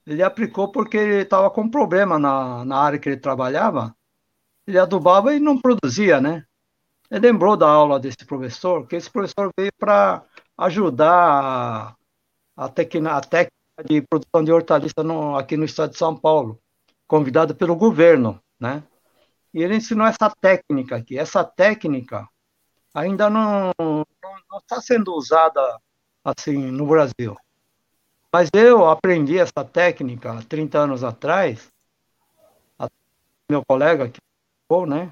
[0.06, 3.94] ele aplicou porque ele estava com problema na, na área que ele trabalhava.
[4.66, 6.44] Ele adubava e não produzia, né?
[7.10, 10.24] Ele lembrou da aula desse professor, que esse professor veio para
[10.58, 11.96] ajudar a,
[12.56, 13.52] a, técnica, a técnica
[13.88, 16.58] de produção de hortaliça no, aqui no estado de São Paulo,
[17.06, 18.82] convidado pelo governo, né?
[19.56, 21.18] E ele ensinou essa técnica aqui.
[21.18, 22.28] Essa técnica
[22.92, 23.72] ainda não,
[24.58, 25.80] está sendo usada
[26.22, 27.34] assim no Brasil.
[28.30, 31.72] Mas eu aprendi essa técnica 30 anos atrás,
[33.50, 34.20] meu colega que
[34.86, 35.10] né?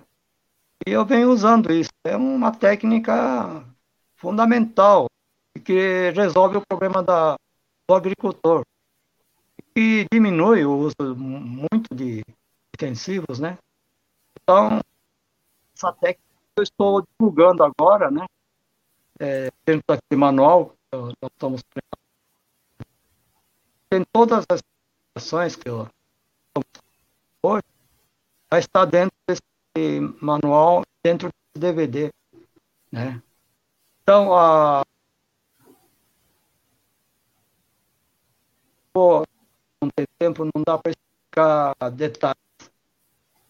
[0.86, 1.88] E eu venho usando isso.
[2.04, 3.64] É uma técnica
[4.14, 5.06] fundamental
[5.64, 7.36] que resolve o problema da,
[7.88, 8.62] do agricultor
[9.74, 12.22] e diminui o uso muito de
[12.76, 13.56] defensivos, né?
[14.44, 14.80] Então,
[15.74, 16.20] essa técnica
[16.54, 18.26] que eu estou divulgando agora, né?
[19.18, 21.62] É, dentro daquele manual, nós estamos
[23.88, 24.60] tem todas as
[25.16, 25.88] ações que eu
[27.42, 27.62] hoje
[28.50, 32.12] vai estar dentro desse manual, dentro do DVD,
[32.92, 33.22] né?
[34.02, 34.84] Então, a
[38.92, 39.24] Pô,
[39.82, 42.38] não tem tempo, não dá para explicar detalhes.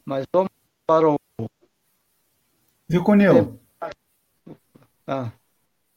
[0.05, 0.51] Mas vamos
[0.87, 1.17] para o.
[2.89, 3.59] Viu, Conil?
[5.07, 5.33] Ah.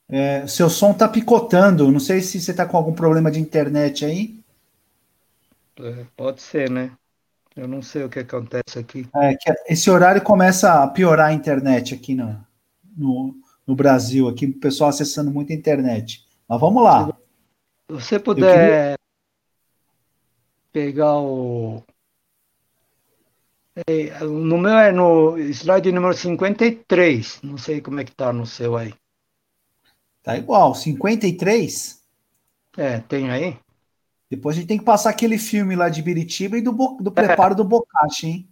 [0.09, 1.91] É, seu som tá picotando.
[1.91, 4.39] Não sei se você tá com algum problema de internet aí.
[5.79, 6.91] É, pode ser, né?
[7.55, 9.07] Eu não sei o que acontece aqui.
[9.15, 12.39] É, que esse horário começa a piorar a internet aqui no,
[12.95, 13.35] no,
[13.65, 16.25] no Brasil, aqui o pessoal acessando muito a internet.
[16.47, 17.07] Mas vamos lá.
[17.07, 17.13] Se
[17.89, 18.95] você puder queria...
[20.71, 21.83] pegar o.
[23.85, 27.41] É, no meu é no slide número 53.
[27.43, 28.93] Não sei como é que tá no seu aí.
[30.23, 32.01] Tá igual, 53?
[32.75, 33.57] É, tem aí?
[34.29, 37.53] Depois a gente tem que passar aquele filme lá de Biritiba e do, do preparo
[37.53, 37.55] é.
[37.55, 38.49] do bocache, hein?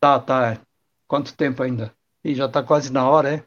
[0.00, 0.52] Tá, tá.
[0.52, 0.58] É.
[1.06, 1.92] Quanto tempo ainda?
[2.24, 3.44] Ih, já tá quase na hora, é?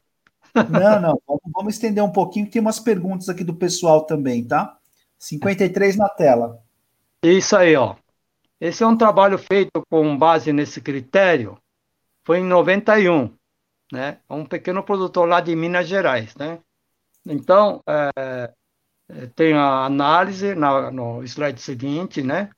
[0.69, 1.21] Não, não.
[1.27, 4.77] Vamos, vamos estender um pouquinho, que tem umas perguntas aqui do pessoal também, tá?
[5.19, 6.63] 53 na tela.
[7.21, 7.95] Isso aí, ó.
[8.59, 11.57] Esse é um trabalho feito com base nesse critério.
[12.23, 13.35] Foi em 91,
[13.91, 14.19] né?
[14.29, 16.59] Um pequeno produtor lá de Minas Gerais, né?
[17.25, 18.53] Então, é,
[19.09, 22.49] é, tem a análise na, no slide seguinte, né?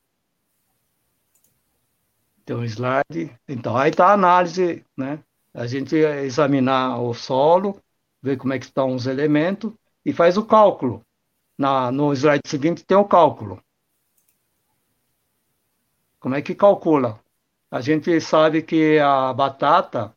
[2.46, 3.36] Tem um slide.
[3.48, 5.20] Então, aí está a análise, né?
[5.54, 7.82] A gente examinar o solo,
[8.22, 9.74] ver como é que estão os elementos
[10.06, 11.04] e faz o cálculo.
[11.58, 13.62] Na, no slide seguinte tem o cálculo.
[16.28, 17.22] Como é que calcula?
[17.72, 20.14] A gente sabe que a batata,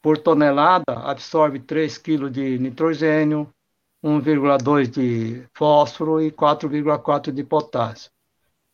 [0.00, 3.52] por tonelada, absorve 3 kg de nitrogênio,
[4.00, 8.12] 1,2 de fósforo e 4,4 de potássio.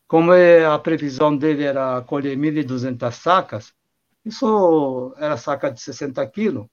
[0.07, 3.73] Como é, a previsão dele era colher 1.200 sacas,
[4.23, 6.67] isso era saca de 60 quilos,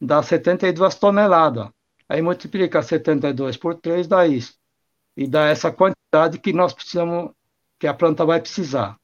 [0.00, 1.68] dá 72 toneladas.
[2.08, 4.54] Aí multiplica 72 por 3, dá isso.
[5.14, 7.32] E dá essa quantidade quantidade que nós precisamos,
[7.78, 8.98] que a planta vai precisar.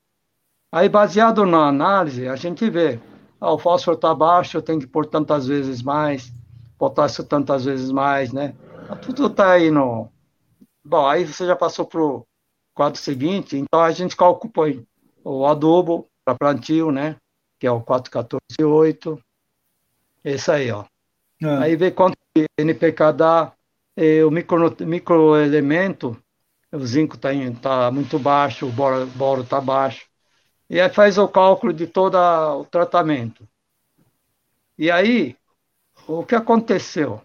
[0.76, 3.00] Aí, baseado na análise, a gente vê,
[3.40, 6.30] ah, o fósforo está baixo, eu tenho que pôr tantas vezes mais,
[6.76, 8.54] potássio tantas vezes mais, né?
[9.00, 10.12] Tudo está aí no...
[10.84, 12.26] Bom, aí você já passou para o
[12.74, 14.74] quadro seguinte, então a gente calcula
[15.24, 17.16] o adubo para plantio, né?
[17.58, 19.18] Que é o 4148.
[20.22, 20.84] Esse aí, ó.
[21.42, 21.56] É.
[21.56, 22.18] Aí vê quanto
[22.58, 23.52] NPK dá,
[24.26, 26.14] o micro, microelemento,
[26.70, 27.30] o zinco está
[27.62, 30.05] tá muito baixo, o boro está baixo.
[30.68, 33.48] E aí faz o cálculo de todo o tratamento.
[34.76, 35.36] E aí,
[36.06, 37.22] o que aconteceu?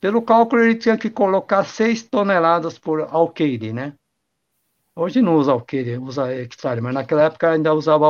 [0.00, 3.94] Pelo cálculo, ele tinha que colocar 6 toneladas por alqueire, né?
[4.94, 8.06] Hoje não usa alqueire, usa hectare, mas naquela época ainda usava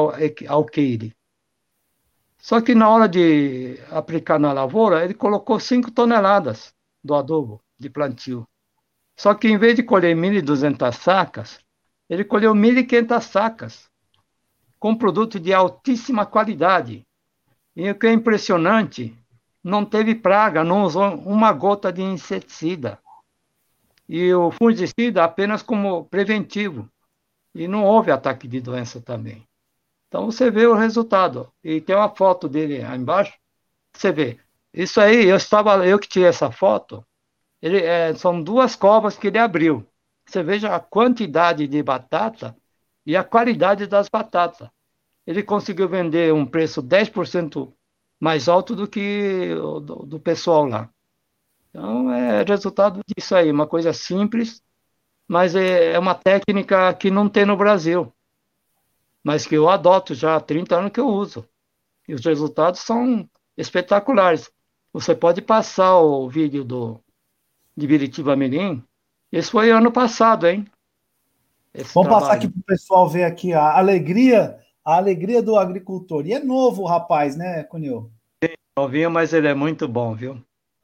[0.49, 1.17] alqueire.
[2.37, 7.89] Só que na hora de aplicar na lavoura, ele colocou 5 toneladas do adubo de
[7.89, 8.47] plantio.
[9.17, 11.59] Só que em vez de colher 1.200 sacas,
[12.11, 13.91] ele colheu 1.500 sacas,
[14.79, 17.07] com produto de altíssima qualidade.
[17.77, 19.17] E o que é impressionante,
[19.63, 22.99] não teve praga, não usou uma gota de inseticida.
[24.09, 26.89] E o fungicida apenas como preventivo.
[27.55, 29.47] E não houve ataque de doença também.
[30.09, 31.53] Então você vê o resultado.
[31.63, 33.35] E tem uma foto dele aí embaixo.
[33.93, 34.39] Você vê.
[34.73, 37.05] Isso aí, eu estava, eu que tirei essa foto.
[37.63, 39.87] Ele, é, são duas covas que ele abriu.
[40.27, 42.57] Você veja a quantidade de batata
[43.07, 44.69] e a qualidade das batatas.
[45.27, 47.73] Ele conseguiu vender um preço 10%
[48.21, 50.91] mais alto do que o do, do pessoal lá.
[51.71, 54.63] Então é resultado disso aí, uma coisa simples,
[55.27, 58.13] mas é, é uma técnica que não tem no Brasil
[59.25, 61.49] mas que eu adoto já há 30 anos que eu uso.
[62.07, 63.27] E os resultados são
[63.57, 64.53] espetaculares.
[64.93, 67.01] Você pode passar o vídeo do
[67.75, 68.85] de Biritiba Mirim.
[69.33, 70.67] Esse foi ano passado, hein?
[71.75, 72.21] Vamos trabalho.
[72.21, 76.27] passar aqui para o pessoal ver aqui a alegria, a alegria do agricultor.
[76.27, 78.13] E é novo o rapaz, né, Cunil?
[78.43, 80.41] Sim, novinho, mas ele é muito bom, viu?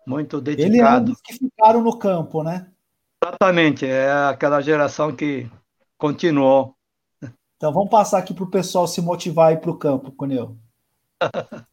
[0.07, 0.75] Muito dedicado.
[0.75, 2.67] Ele é um dos que ficaram no campo, né?
[3.23, 5.49] Exatamente, é aquela geração que
[5.97, 6.75] continuou.
[7.57, 10.57] Então vamos passar aqui para o pessoal se motivar ir para o campo, Cuneu.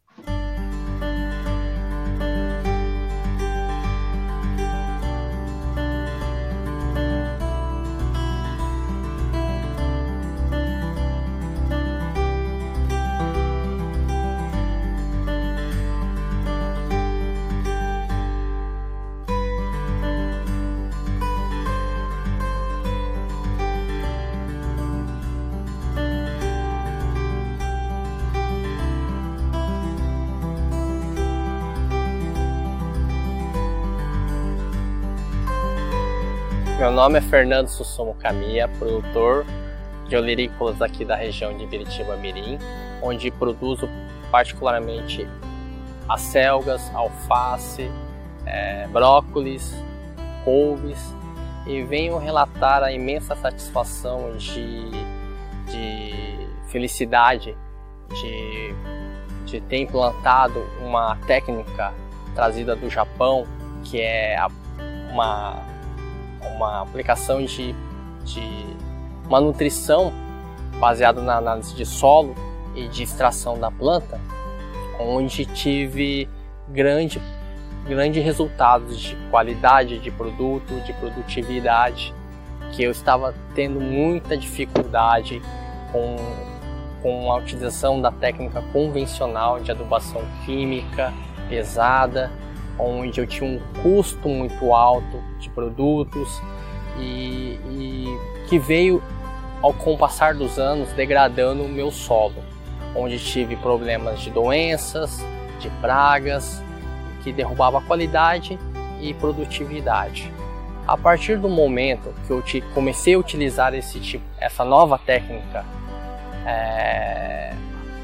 [36.98, 39.46] nome é Fernando Sussumo Camia, produtor
[40.08, 42.58] de olerícolas aqui da região de Biritiba Mirim,
[43.00, 43.88] onde produzo
[44.32, 45.24] particularmente
[46.08, 47.88] acelgas, alface,
[48.44, 49.72] é, brócolis,
[50.44, 51.14] couves
[51.68, 54.90] e venho relatar a imensa satisfação de,
[55.66, 57.56] de felicidade
[58.08, 58.74] de,
[59.46, 61.94] de ter implantado uma técnica
[62.34, 63.46] trazida do Japão
[63.84, 64.36] que é
[65.12, 65.77] uma
[66.42, 67.74] uma aplicação de,
[68.24, 68.66] de
[69.26, 70.12] uma nutrição
[70.78, 72.34] baseada na análise de solo
[72.74, 74.20] e de extração da planta,
[75.00, 76.28] onde tive
[76.68, 77.20] grande,
[77.86, 82.14] grande resultados de qualidade de produto, de produtividade,
[82.72, 85.40] que eu estava tendo muita dificuldade
[85.90, 86.16] com,
[87.02, 91.12] com a utilização da técnica convencional de adubação química
[91.48, 92.30] pesada
[92.78, 96.40] onde eu tinha um custo muito alto de produtos
[96.98, 98.18] e, e
[98.48, 99.02] que veio
[99.62, 102.42] ao com o passar dos anos degradando o meu solo,
[102.94, 105.24] onde tive problemas de doenças,
[105.58, 106.62] de pragas,
[107.22, 108.58] que derrubava a qualidade
[109.00, 110.32] e produtividade.
[110.86, 115.64] A partir do momento que eu comecei a utilizar esse tipo, essa nova técnica,
[116.46, 117.52] é,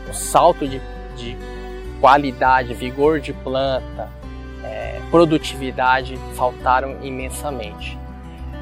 [0.09, 0.81] o salto de,
[1.17, 1.37] de
[2.01, 4.11] qualidade, vigor de planta,
[5.11, 7.99] produtividade faltaram imensamente.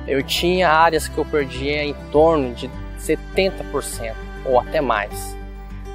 [0.06, 5.36] Eu tinha áreas que eu perdia em torno de 70% ou até mais.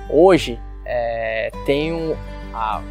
[0.09, 2.17] Hoje é, tenho
[2.53, 2.81] a,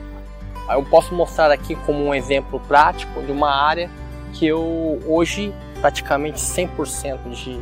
[0.70, 3.88] eu posso mostrar aqui como um exemplo prático de uma área
[4.32, 7.60] que eu hoje praticamente 100% de,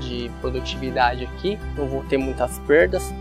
[0.00, 3.12] de produtividade aqui, não vou ter muitas perdas,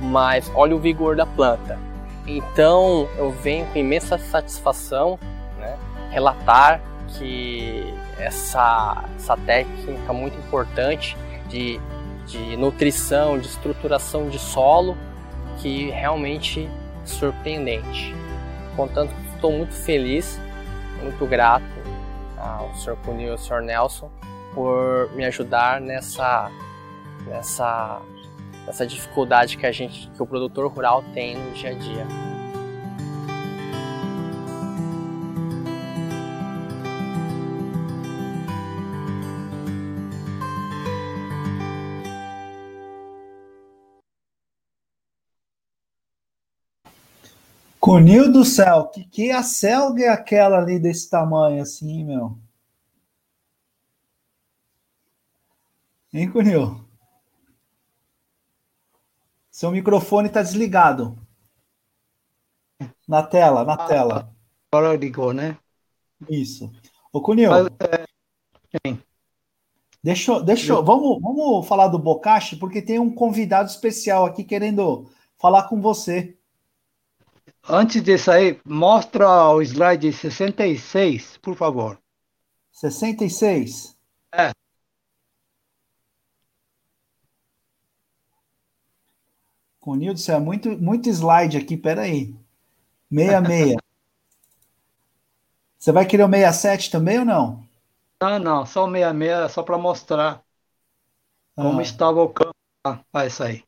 [0.00, 1.78] mas olha o vigor da planta.
[2.26, 5.18] Então eu venho com imensa satisfação
[5.58, 5.76] né,
[6.10, 11.16] relatar que essa, essa técnica muito importante
[11.48, 11.80] de,
[12.26, 14.96] de nutrição, de estruturação de solo,
[15.58, 16.68] que realmente
[17.04, 18.14] surpreendente.
[18.74, 20.40] Portanto, estou muito feliz,
[21.02, 21.64] muito grato
[22.38, 22.96] ao Sr.
[23.04, 23.62] Cunil e ao Sr.
[23.62, 24.10] Nelson
[24.54, 26.50] por me ajudar nessa,
[27.26, 28.00] nessa,
[28.66, 32.06] nessa dificuldade que a gente, que o produtor rural tem no dia a dia.
[47.84, 52.38] Cunil do céu, que, que a selga é aquela ali desse tamanho assim, meu?
[56.14, 56.83] Hein, Cunil?
[59.54, 61.16] Seu microfone está desligado.
[63.06, 64.36] Na tela, na ah, tela.
[64.72, 65.56] Agora ligou, né?
[66.28, 66.72] Isso.
[67.12, 67.52] Ô, Cunil.
[67.54, 68.98] É...
[70.02, 75.68] Deixa, deixa, vamos, vamos falar do Bocashi, porque tem um convidado especial aqui querendo falar
[75.68, 76.36] com você.
[77.68, 81.96] Antes de sair, mostra o slide 66, por favor.
[82.72, 83.93] 66?
[89.84, 92.34] Conildo, é muito, muito slide aqui, peraí.
[93.12, 93.76] 66.
[95.78, 97.68] Você vai querer o 67 também ou não?
[98.18, 100.42] Não, não, só o 66, só para mostrar
[101.54, 101.62] ah.
[101.62, 102.54] como estava o campo.
[102.82, 103.62] Ah, vai sair.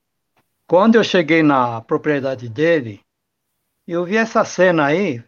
[0.66, 3.02] Quando eu cheguei na propriedade dele,
[3.86, 5.22] eu vi essa cena aí,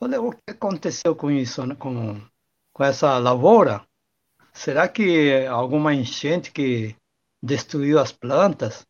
[0.00, 1.76] falei, o que aconteceu com isso, né?
[1.76, 2.20] com,
[2.72, 3.86] com essa lavoura?
[4.52, 6.96] Será que alguma enchente que
[7.40, 8.89] destruiu as plantas?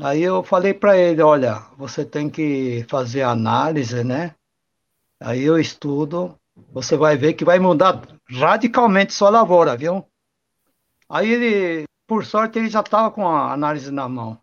[0.00, 4.34] Aí eu falei para ele, olha, você tem que fazer análise, né?
[5.20, 6.36] Aí eu estudo,
[6.72, 10.04] você vai ver que vai mudar radicalmente sua lavoura, viu?
[11.08, 14.40] Aí ele, por sorte, ele já estava com a análise na mão.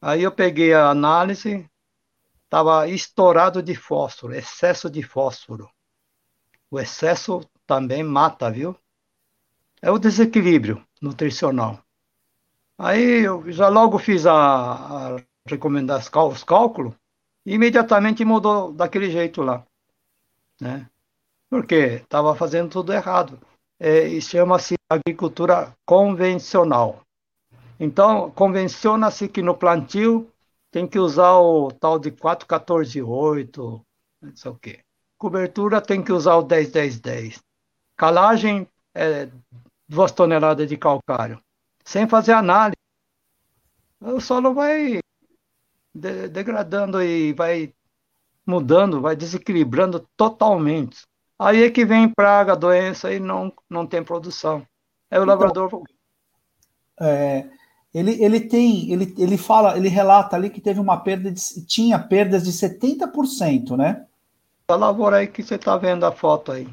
[0.00, 1.68] Aí eu peguei a análise,
[2.44, 5.70] estava estourado de fósforo, excesso de fósforo.
[6.70, 8.74] O excesso também mata, viu?
[9.82, 11.81] É o desequilíbrio nutricional.
[12.78, 15.16] Aí eu já logo fiz a, a
[15.46, 16.94] recomendação, os cálculos,
[17.44, 19.64] e imediatamente mudou daquele jeito lá.
[20.60, 20.88] Né?
[21.50, 23.38] Porque estava fazendo tudo errado.
[23.78, 27.02] É, chama-se agricultura convencional.
[27.78, 30.30] Então, convenciona-se que no plantio
[30.70, 33.84] tem que usar o tal de 4148,
[34.22, 34.80] não sei o quê.
[35.18, 37.40] Cobertura tem que usar o 10-10-10.
[37.96, 39.28] Calagem é
[39.88, 41.42] duas toneladas de calcário.
[41.84, 42.76] Sem fazer análise.
[44.00, 45.00] O solo vai
[45.94, 47.72] de degradando e vai
[48.46, 51.02] mudando, vai desequilibrando totalmente.
[51.38, 54.66] Aí é que vem praga, doença e não, não tem produção.
[55.10, 55.82] Aí o então, lavrador.
[57.00, 57.46] É,
[57.92, 61.98] ele, ele tem, ele, ele fala, ele relata ali que teve uma perda de, tinha
[61.98, 64.06] perdas de 70%, né?
[64.68, 66.64] A lavoura aí que você está vendo a foto aí.
[66.64, 66.72] Que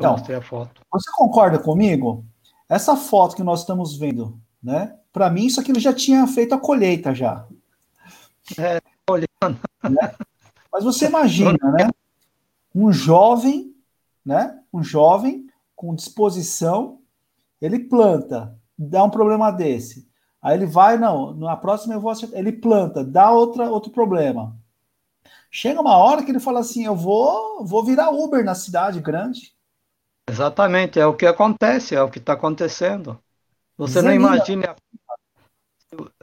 [0.00, 0.80] então, eu mostrei a foto.
[0.90, 2.24] Você concorda comigo?
[2.68, 4.96] Essa foto que nós estamos vendo, né?
[5.12, 7.46] Para mim, isso aqui ele já tinha feito a colheita já.
[8.58, 9.60] É, olhando.
[9.82, 10.14] Né?
[10.72, 11.90] Mas você imagina, né?
[12.74, 13.74] Um jovem,
[14.24, 14.58] né?
[14.72, 17.00] Um jovem com disposição,
[17.60, 20.08] ele planta, dá um problema desse
[20.40, 22.38] Aí ele vai, não, na próxima eu vou acertar.
[22.38, 24.56] Ele planta, dá outra, outro problema.
[25.50, 29.54] Chega uma hora que ele fala assim: eu vou, vou virar Uber na cidade grande.
[30.28, 33.18] Exatamente, é o que acontece, é o que está acontecendo.
[33.76, 34.76] Você não imagina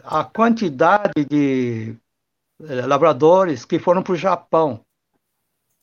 [0.03, 1.97] a, a quantidade de
[2.62, 4.82] eh, lavradores que foram para o Japão.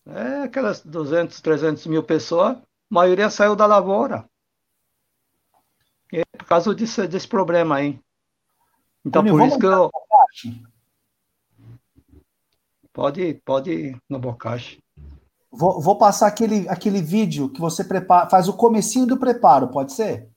[0.07, 4.25] É aquelas 200, 300 mil pessoas, a maioria saiu da lavoura.
[6.13, 7.99] É por causa desse, desse problema aí.
[9.05, 9.91] Então, por isso que eu.
[12.93, 14.82] Pode, pode ir no bocache.
[15.53, 19.93] Vou, vou, passar aquele, aquele vídeo que você prepara, faz o comecinho do preparo, pode
[19.93, 20.31] ser?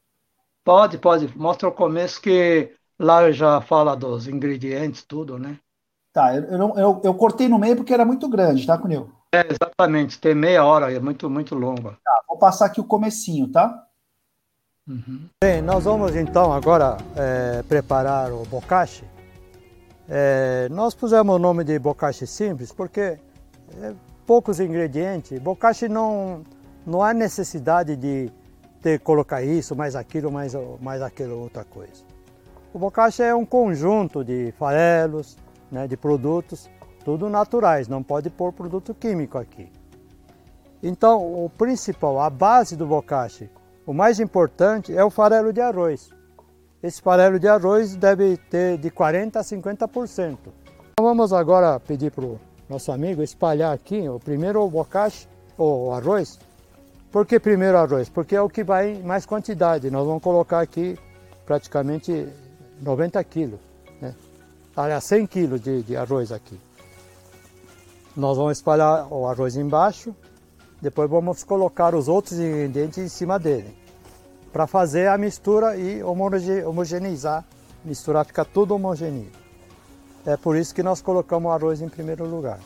[0.64, 1.38] Pode, pode.
[1.38, 5.58] Mostra o começo que lá já fala dos ingredientes, tudo, né?
[6.12, 9.10] Tá, eu, eu, eu, eu cortei no meio porque era muito grande, tá, Cunil?
[9.34, 10.20] É, exatamente.
[10.20, 11.98] Tem meia hora, é muito, muito longa.
[12.04, 13.86] Tá, vou passar aqui o comecinho, tá?
[14.88, 15.28] Uhum.
[15.44, 19.04] Bem, nós vamos então agora é, preparar o bocashi.
[20.08, 23.20] É, nós pusemos o nome de bocashi simples porque
[23.82, 23.94] é
[24.26, 25.40] poucos ingredientes.
[25.40, 26.44] Bocashi não,
[26.86, 28.32] não há necessidade de
[28.82, 32.04] ter colocar isso, mais aquilo, mais, mais aquilo, outra coisa.
[32.74, 35.38] O bocashi é um conjunto de farelos,
[35.72, 36.70] né, de produtos,
[37.04, 39.72] tudo naturais, não pode pôr produto químico aqui.
[40.84, 43.50] Então, o principal, a base do bocashi,
[43.86, 46.10] o mais importante é o farelo de arroz.
[46.84, 50.38] Esse farelo de arroz deve ter de 40% a 50%.
[50.92, 52.40] Então, vamos agora pedir para o
[52.70, 54.86] nosso amigo espalhar aqui o primeiro o
[55.58, 56.40] ou arroz.
[57.12, 58.10] Por que primeiro arroz?
[58.10, 59.90] Porque é o que vai em mais quantidade.
[59.90, 60.98] Nós vamos colocar aqui
[61.46, 62.28] praticamente
[62.82, 63.60] 90 quilos.
[64.02, 64.14] Né?
[64.76, 66.60] Aliás, 100 quilos de, de arroz aqui.
[68.16, 70.16] Nós vamos espalhar o arroz embaixo,
[70.82, 73.76] depois vamos colocar os outros ingredientes em cima dele,
[74.54, 77.44] para fazer a mistura e homogeneizar,
[77.84, 79.30] misturar, ficar tudo homogêneo.
[80.26, 82.60] É por isso que nós colocamos o arroz em primeiro lugar.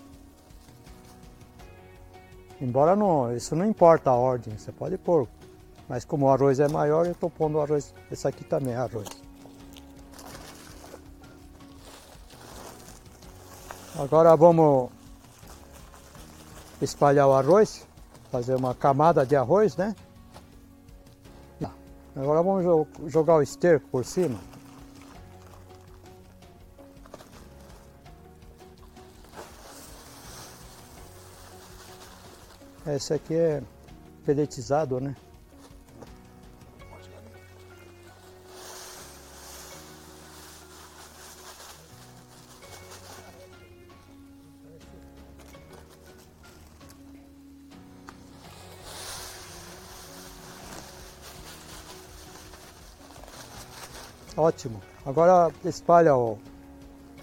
[2.61, 5.27] Embora não, isso não importa a ordem, você pode pôr.
[5.87, 8.77] Mas como o arroz é maior, eu estou pondo o arroz, esse aqui também é
[8.77, 9.07] arroz.
[13.97, 14.89] Agora vamos
[16.81, 17.85] espalhar o arroz,
[18.31, 19.95] fazer uma camada de arroz, né?
[22.15, 24.39] Agora vamos jogar o esterco por cima.
[32.95, 33.61] Esse aqui é
[34.25, 35.15] peletizado, né?
[54.35, 54.81] Ótimo.
[55.05, 56.39] Agora espalha o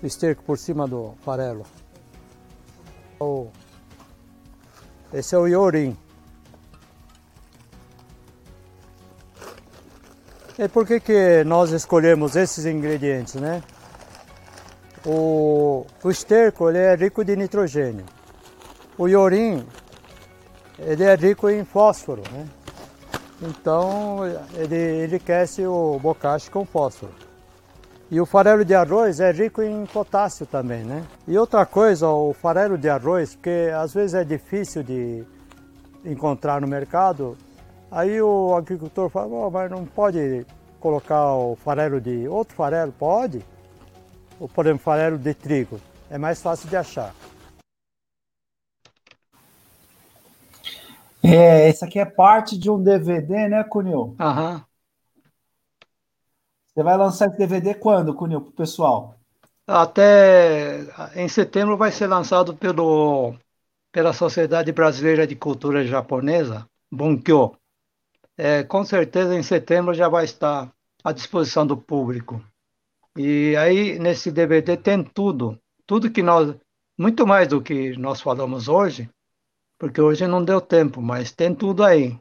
[0.02, 1.66] esterco por cima do farelo.
[5.16, 5.96] Esse é o iorim.
[10.58, 13.62] E por que, que nós escolhemos esses ingredientes, né?
[15.06, 18.04] O, o esterco ele é rico de nitrogênio.
[18.98, 19.66] O iorim
[20.78, 22.46] ele é rico em fósforo, né?
[23.40, 24.18] Então
[24.54, 27.25] ele enriquece o bocashi com fósforo.
[28.08, 31.04] E o farelo de arroz é rico em potássio também, né?
[31.26, 35.24] E outra coisa, o farelo de arroz, porque às vezes é difícil de
[36.04, 37.36] encontrar no mercado,
[37.90, 40.46] aí o agricultor fala, oh, mas não pode
[40.78, 42.92] colocar o farelo de outro farelo?
[42.92, 43.44] Pode.
[44.38, 45.80] Ou, por exemplo, farelo de trigo.
[46.08, 47.12] É mais fácil de achar.
[51.24, 54.14] É, esse aqui é parte de um DVD, né, Cunil?
[54.20, 54.64] Aham.
[56.76, 59.18] Você vai lançar esse DVD quando, Cunil, o pessoal?
[59.66, 60.80] Até
[61.14, 63.34] em setembro vai ser lançado pelo,
[63.90, 67.56] pela Sociedade Brasileira de Cultura Japonesa, Bunkyo.
[68.36, 70.70] É, com certeza em setembro já vai estar
[71.02, 72.44] à disposição do público.
[73.16, 76.54] E aí nesse DVD tem tudo, tudo que nós,
[76.98, 79.08] muito mais do que nós falamos hoje,
[79.78, 82.18] porque hoje não deu tempo, mas tem tudo aí.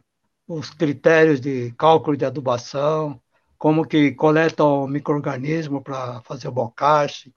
[0.48, 3.20] Os critérios de cálculo de adubação,
[3.66, 7.34] como que coleta o microorganismo para fazer o bocache.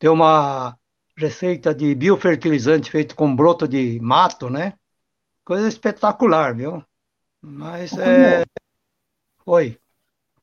[0.00, 0.76] Tem uma
[1.16, 4.72] receita de biofertilizante feito com broto de mato, né?
[5.44, 6.84] Coisa espetacular, viu?
[7.40, 8.42] Mas é.
[9.46, 9.78] Oi.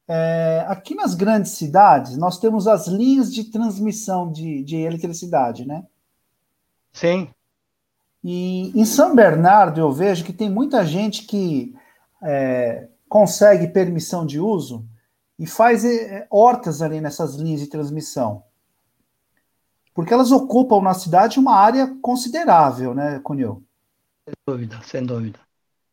[0.07, 5.85] É, aqui nas grandes cidades, nós temos as linhas de transmissão de, de eletricidade, né?
[6.93, 7.27] Sim.
[8.23, 11.75] E em São Bernardo eu vejo que tem muita gente que
[12.23, 14.87] é, consegue permissão de uso
[15.37, 18.43] e faz é, hortas ali nessas linhas de transmissão.
[19.93, 23.63] Porque elas ocupam na cidade uma área considerável, né, Cunil?
[24.25, 25.39] Sem dúvida, sem dúvida.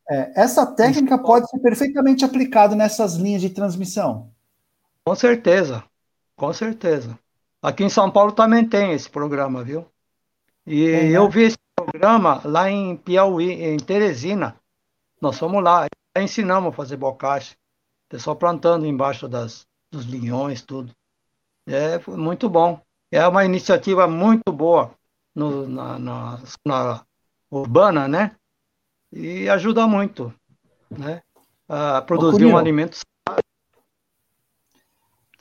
[0.09, 4.31] É, essa técnica pode ser perfeitamente aplicada nessas linhas de transmissão.
[5.07, 5.83] Com certeza,
[6.37, 7.19] com certeza.
[7.63, 9.87] Aqui em São Paulo também tem esse programa, viu?
[10.67, 14.55] E é, eu vi esse programa lá em Piauí, em Teresina.
[15.21, 15.87] Nós fomos lá,
[16.19, 17.57] ensinamos a fazer bocache.
[18.09, 20.95] Pessoal plantando embaixo das, dos linhões, tudo.
[21.67, 22.81] É muito bom.
[23.11, 24.95] É uma iniciativa muito boa
[25.35, 27.07] no, na, na, na
[27.51, 28.37] urbana, né?
[29.13, 30.33] E ajuda muito,
[30.91, 31.23] né?
[31.69, 32.99] A produzir um alimento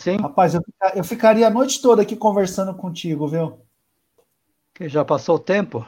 [0.03, 0.17] Sim.
[0.17, 0.61] Rapaz, eu,
[0.95, 3.65] eu ficaria a noite toda aqui conversando contigo, viu?
[4.73, 5.87] Que já passou o tempo?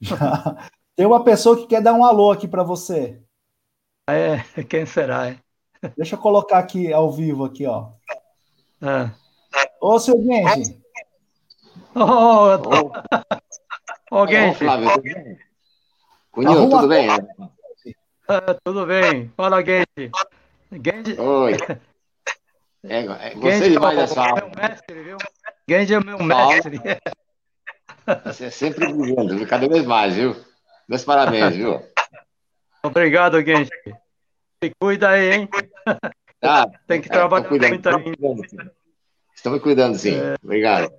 [0.94, 3.20] Tem uma pessoa que quer dar um alô aqui para você.
[4.08, 5.30] É, quem será?
[5.30, 5.38] É?
[5.96, 7.88] Deixa eu colocar aqui ao vivo aqui, ó.
[8.82, 9.10] É.
[9.80, 10.80] Ô, seu Genji.
[11.94, 12.92] Ô, oh,
[14.10, 14.58] oh, Genji.
[14.58, 15.38] Flávio, tudo bem?
[16.30, 17.08] Cunho, tudo bem?
[18.28, 19.32] É, tudo bem.
[19.36, 20.10] Fala, Genji.
[20.72, 21.20] Genji...
[21.20, 21.56] Oi.
[22.82, 24.40] É, é, você Genji demais é essa aula.
[24.40, 25.18] Meu mestre, viu?
[25.68, 26.80] Genji é meu mestre.
[28.24, 30.34] Você é sempre brilhando, cada vez mais, viu?
[30.88, 31.78] Meus parabéns, viu?
[32.82, 33.70] Obrigado, Genji.
[34.62, 35.48] Se cuida aí, hein?
[36.42, 38.72] Ah, Tem que é, trabalhar muito ainda.
[39.34, 40.14] Estamos cuidando, sim.
[40.14, 40.92] É, Obrigado.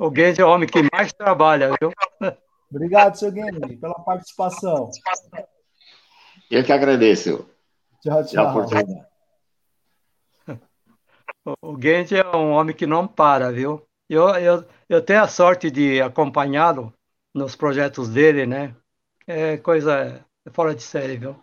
[0.00, 1.92] O Genji é o homem que mais trabalha, viu?
[2.70, 4.90] Obrigado, seu Genji, pela participação.
[6.50, 7.48] Eu que agradeço.
[8.02, 8.66] Tchau, tchau.
[11.62, 13.86] O Genji é um homem que não para, viu?
[14.08, 16.92] Eu, eu, eu tenho a sorte de acompanhá-lo
[17.34, 18.74] nos projetos dele, né?
[19.26, 21.36] É coisa fora de série, viu?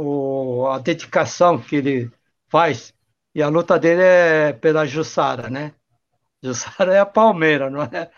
[0.00, 2.12] O, a dedicação que ele
[2.46, 2.94] faz
[3.34, 5.74] e a luta dele é pela Jussara, né?
[6.40, 8.08] Jussara é a Palmeira, não é?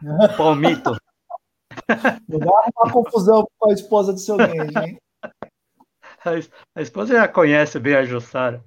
[0.36, 0.96] Palmito.
[2.28, 4.98] Não dá uma confusão com a esposa do seu Genji, hein?
[6.74, 8.64] A, esposa já conhece bem a Jussara,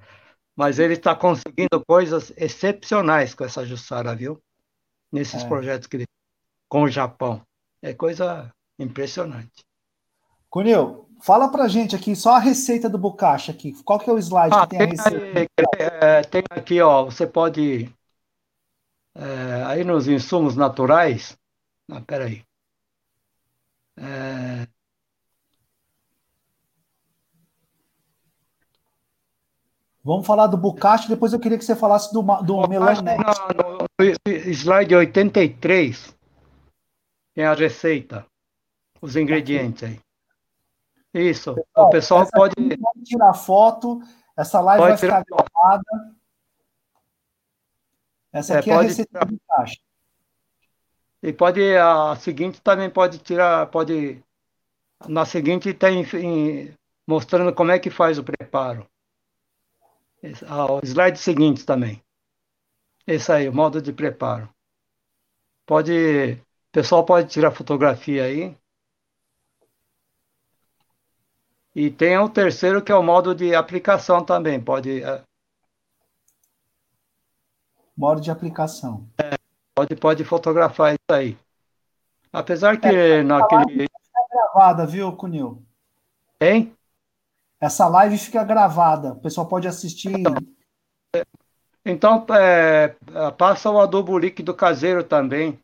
[0.53, 4.41] mas ele está conseguindo coisas excepcionais com essa Jussara, viu?
[5.11, 5.47] Nesses é.
[5.47, 6.05] projetos que ele
[6.67, 7.41] com o Japão.
[7.81, 9.63] É coisa impressionante.
[10.49, 13.73] Cunil, fala pra gente aqui só a receita do Bocacha aqui.
[13.83, 15.39] Qual que é o slide ah, que tem, tem a receita?
[15.39, 15.47] Aí,
[15.79, 17.89] é, tem aqui, ó, você pode
[19.15, 21.37] é, aí nos insumos naturais.
[21.89, 22.43] Ah, peraí.
[23.97, 24.67] É,
[30.05, 33.17] Vamos falar do Bucache, depois eu queria que você falasse do, do melão net.
[33.17, 36.13] No, no slide 83
[37.33, 38.25] tem a receita,
[39.01, 39.99] os ingredientes aí.
[41.13, 42.55] Isso, pessoal, o pessoal pode...
[42.77, 43.03] pode...
[43.03, 44.01] tirar foto,
[44.35, 46.15] essa live pode vai ficar gravada.
[48.31, 49.79] Essa é, aqui é, é a receita do Bucache.
[51.21, 54.23] E pode, a seguinte também pode tirar, pode...
[55.07, 56.05] Na seguinte tem
[57.05, 58.87] mostrando como é que faz o preparo.
[60.47, 62.01] Ah, o slide seguinte também.
[63.05, 64.49] Esse aí, o modo de preparo.
[65.65, 68.57] Pode, o pessoal pode tirar fotografia aí.
[71.75, 74.61] E tem o terceiro que é o modo de aplicação também.
[74.61, 75.03] Pode.
[75.03, 75.23] É.
[77.95, 79.07] Modo de aplicação.
[79.17, 79.35] É,
[79.75, 81.37] pode, pode fotografar isso aí.
[82.31, 83.87] Apesar que é, naquele.
[83.87, 85.63] Tá gravada, viu, Cunil?
[86.39, 86.75] Hein?
[87.59, 90.15] Essa live fica gravada, o pessoal pode assistir.
[91.85, 92.95] Então, é,
[93.37, 95.59] passa o adubo líquido caseiro também,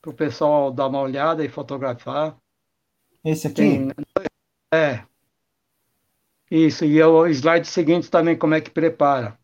[0.00, 2.36] para o pessoal dar uma olhada e fotografar.
[3.24, 3.56] Esse aqui?
[3.56, 3.88] Tem,
[4.72, 5.07] é.
[6.50, 9.38] Isso, e o slide seguinte também, como é que prepara.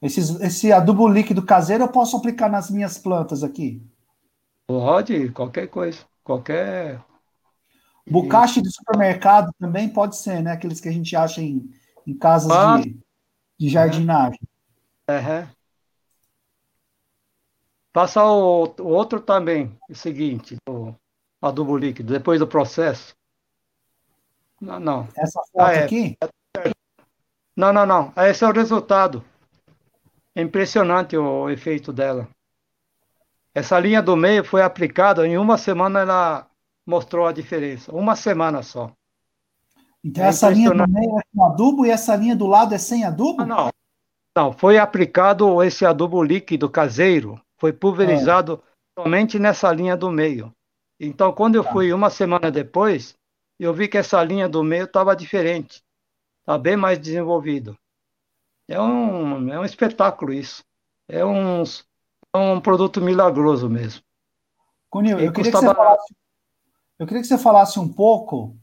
[0.00, 3.82] Esse, esse adubo líquido caseiro eu posso aplicar nas minhas plantas aqui?
[4.66, 5.98] Pode, qualquer coisa.
[6.24, 7.04] Qualquer
[8.10, 10.52] Bocache de supermercado também pode ser, né?
[10.52, 11.70] Aqueles que a gente acha em,
[12.06, 12.80] em casas ah.
[12.80, 12.98] de,
[13.58, 14.40] de jardinagem.
[15.08, 15.48] Uhum.
[17.92, 20.94] Passa o, o, outro também, o seguinte, o
[21.40, 23.14] adubo líquido, depois do processo.
[24.60, 25.08] Não, não.
[25.16, 25.84] Essa foto ah, é.
[25.84, 26.16] aqui?
[27.56, 28.12] Não, não, não.
[28.16, 29.24] Esse é o resultado.
[30.34, 32.28] É impressionante o efeito dela.
[33.54, 36.46] Essa linha do meio foi aplicada, em uma semana ela
[36.86, 37.94] mostrou a diferença.
[37.94, 38.92] Uma semana só.
[40.04, 42.78] Então, é essa linha do meio é com adubo e essa linha do lado é
[42.78, 43.44] sem adubo?
[43.44, 43.70] não.
[44.36, 48.62] Não, foi aplicado esse adubo líquido caseiro, foi pulverizado
[48.96, 49.02] é.
[49.02, 50.54] somente nessa linha do meio.
[50.98, 51.72] Então, quando eu tá.
[51.72, 53.16] fui uma semana depois,
[53.64, 55.82] eu vi que essa linha do meio estava diferente,
[56.40, 57.76] está bem mais desenvolvido.
[58.68, 60.64] É um, é um espetáculo isso.
[61.08, 61.62] É um,
[62.32, 64.02] é um produto milagroso mesmo.
[64.88, 66.14] Cunil, eu queria que você falasse
[67.00, 68.54] eu queria que você falasse um pouco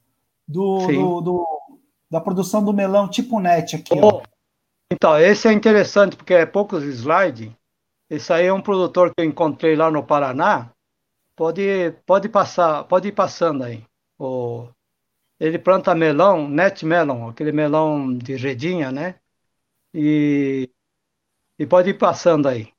[0.47, 1.47] do, do, do
[2.09, 3.99] da produção do melão tipo net aqui.
[3.99, 4.21] Oh,
[4.91, 7.51] então, esse é interessante porque é poucos slides.
[8.07, 10.71] Esse aí é um produtor que eu encontrei lá no Paraná.
[11.35, 13.83] Pode, pode passar, pode ir passando aí.
[14.19, 14.67] O,
[15.39, 19.15] ele planta melão, net melon, aquele melão de redinha, né?
[19.93, 20.69] E,
[21.59, 22.71] e pode ir passando aí.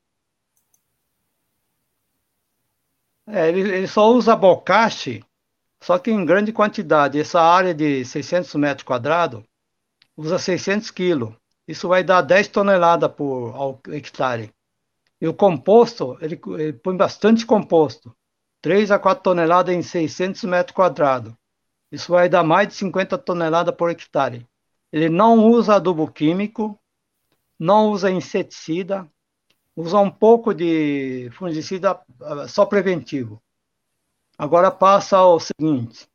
[3.27, 5.23] É, ele, ele só usa bocache
[5.81, 7.19] só que em grande quantidade.
[7.19, 9.43] Essa área de 600 metros quadrados
[10.15, 11.33] usa 600 quilos.
[11.67, 14.51] Isso vai dar 10 toneladas por hectare.
[15.21, 18.15] E o composto, ele, ele põe bastante composto.
[18.61, 21.33] 3 a 4 toneladas em 600 metros quadrados.
[21.91, 24.47] Isso vai dar mais de 50 toneladas por hectare.
[24.91, 26.79] Ele não usa adubo químico,
[27.59, 29.09] não usa inseticida,
[29.75, 33.41] usa um pouco de fungicida ah, só preventivo.
[34.37, 36.07] Agora passa ao seguinte.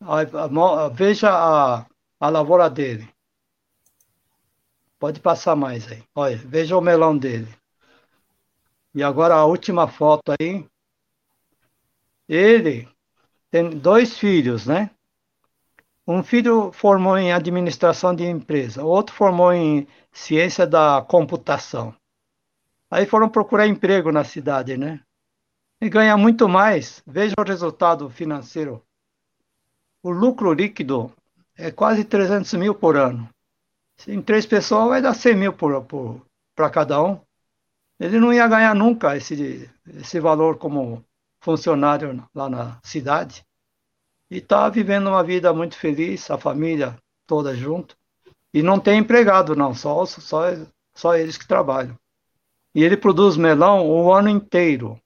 [0.00, 1.86] A, a, a, veja a,
[2.20, 3.08] a lavoura dele.
[4.98, 6.02] Pode passar mais aí.
[6.14, 7.48] Olha, veja o melão dele.
[8.94, 10.66] E agora a última foto aí.
[12.28, 12.88] Ele,
[13.50, 14.90] tem dois filhos, né?
[16.06, 21.94] Um filho formou em administração de empresa, outro formou em ciência da computação.
[22.90, 25.00] Aí foram procurar emprego na cidade, né?
[25.80, 27.02] E ganha muito mais.
[27.06, 28.82] Veja o resultado financeiro.
[30.02, 31.12] O lucro líquido
[31.56, 33.28] é quase 300 mil por ano.
[34.06, 35.52] Em três pessoas vai dar 100 mil
[36.54, 37.20] para cada um.
[38.00, 41.04] Ele não ia ganhar nunca esse, esse valor como
[41.40, 43.44] funcionário lá na cidade.
[44.30, 46.96] E está vivendo uma vida muito feliz, a família
[47.26, 47.96] toda junto.
[48.52, 50.44] E não tem empregado, não, só, só,
[50.94, 51.98] só eles que trabalham.
[52.74, 55.00] E ele produz melão o ano inteiro.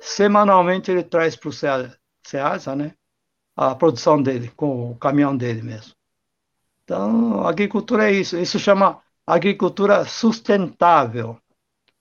[0.00, 2.94] Semanalmente ele traz para o Ceasa, né?
[3.54, 5.94] A produção dele, com o caminhão dele mesmo.
[6.84, 8.36] Então, agricultura é isso.
[8.36, 11.38] Isso chama agricultura sustentável.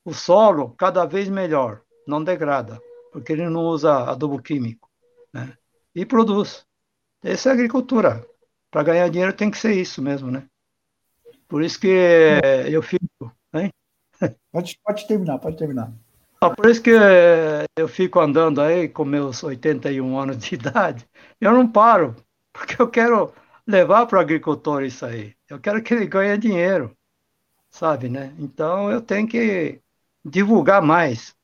[0.04, 2.80] O solo cada vez melhor, não degrada,
[3.16, 4.92] porque ele não usa adubo químico,
[5.32, 5.54] né?
[5.96, 6.66] E produz.
[7.24, 8.28] Essa é a agricultura.
[8.70, 10.46] Para ganhar dinheiro tem que ser isso mesmo, né?
[11.48, 11.88] Por isso que
[12.70, 13.72] eu fico, hein?
[14.52, 15.94] Pode, pode terminar, pode terminar.
[16.42, 16.92] Ah, por isso que
[17.78, 21.08] eu fico andando aí com meus 81 anos de idade,
[21.40, 22.18] eu não paro,
[22.52, 23.34] porque eu quero
[23.66, 25.34] levar para o agricultor isso aí.
[25.50, 26.94] Eu quero que ele ganhe dinheiro,
[27.70, 28.34] sabe, né?
[28.38, 29.82] Então eu tenho que
[30.24, 31.35] divulgar mais.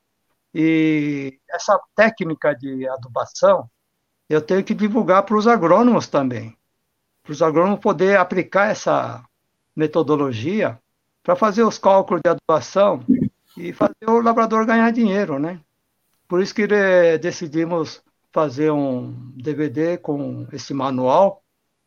[0.54, 3.68] E essa técnica de adubação,
[4.28, 6.56] eu tenho que divulgar para os agrônomos também,
[7.22, 9.24] para os agrônomos poder aplicar essa
[9.74, 10.78] metodologia
[11.22, 13.04] para fazer os cálculos de adubação
[13.56, 15.60] e fazer o lavrador ganhar dinheiro, né?
[16.28, 16.66] Por isso que
[17.18, 18.02] decidimos
[18.32, 21.42] fazer um DVD com esse manual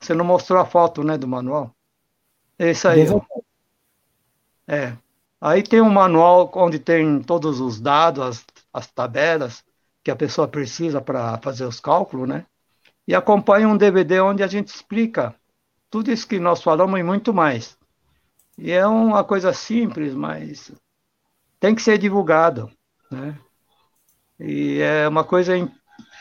[0.06, 1.76] você não mostrou a foto, né, do manual?
[2.60, 3.06] É isso aí.
[4.68, 4.96] É.
[5.42, 9.64] Aí tem um manual onde tem todos os dados, as, as tabelas
[10.04, 12.46] que a pessoa precisa para fazer os cálculos, né?
[13.08, 15.34] E acompanha um DVD onde a gente explica
[15.90, 17.78] tudo isso que nós falamos e muito mais.
[18.58, 20.72] E é uma coisa simples, mas
[21.60, 22.70] tem que ser divulgado,
[23.10, 23.40] né?
[24.38, 25.54] E é uma coisa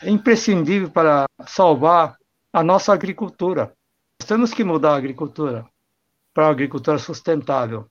[0.01, 2.17] imprescindível para salvar
[2.53, 3.75] a nossa agricultura.
[4.21, 5.67] Nós temos que mudar a agricultura
[6.33, 7.85] para a agricultura sustentável.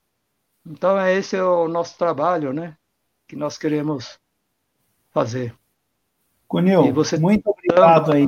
[0.65, 2.75] Então, é esse é o nosso trabalho, né?
[3.27, 4.17] Que nós queremos
[5.15, 5.55] fazer.
[6.45, 8.27] Cunil, você muito tá obrigado aí.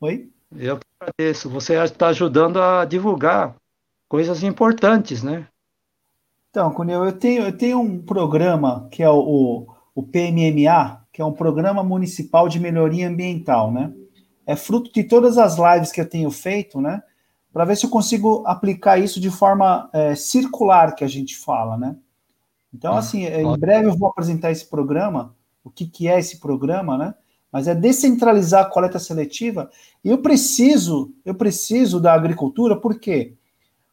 [0.00, 0.28] Oi?
[0.56, 1.48] Eu agradeço.
[1.48, 3.54] Você está ajudando a divulgar
[4.08, 5.46] coisas importantes, né?
[6.50, 11.22] Então, Cunil, eu tenho, eu tenho um programa que é o, o, o PMMA, que
[11.22, 13.92] é um Programa Municipal de Melhoria Ambiental, né?
[14.44, 17.00] É fruto de todas as lives que eu tenho feito, né?
[17.52, 21.76] Para ver se eu consigo aplicar isso de forma é, circular, que a gente fala,
[21.76, 21.96] né?
[22.72, 25.34] Então, ah, assim, em breve eu vou apresentar esse programa,
[25.64, 27.14] o que, que é esse programa, né?
[27.52, 29.68] Mas é descentralizar a coleta seletiva.
[30.04, 33.34] E eu preciso, eu preciso da agricultura, por quê?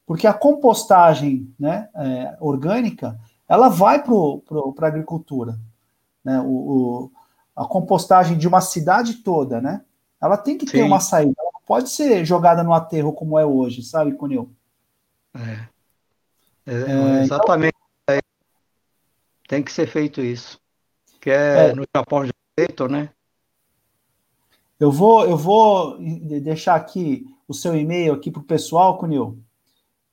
[0.05, 5.57] Porque a compostagem né, é, orgânica, ela vai para a agricultura
[6.27, 7.11] né, o, o,
[7.55, 9.81] a compostagem de uma cidade toda, né?
[10.21, 10.73] Ela tem que Sim.
[10.73, 11.33] ter uma saída.
[11.39, 14.51] Ela não pode ser jogada no aterro como é hoje, sabe, Cunil?
[15.33, 15.67] É.
[16.65, 17.76] é, é exatamente.
[19.47, 20.59] Tem que ser feito isso.
[21.21, 21.73] Que é, é.
[21.73, 23.09] no Japão já feito, né?
[24.79, 25.97] Eu vou, eu vou
[26.41, 29.39] deixar aqui o seu e-mail aqui para o pessoal, Cunil.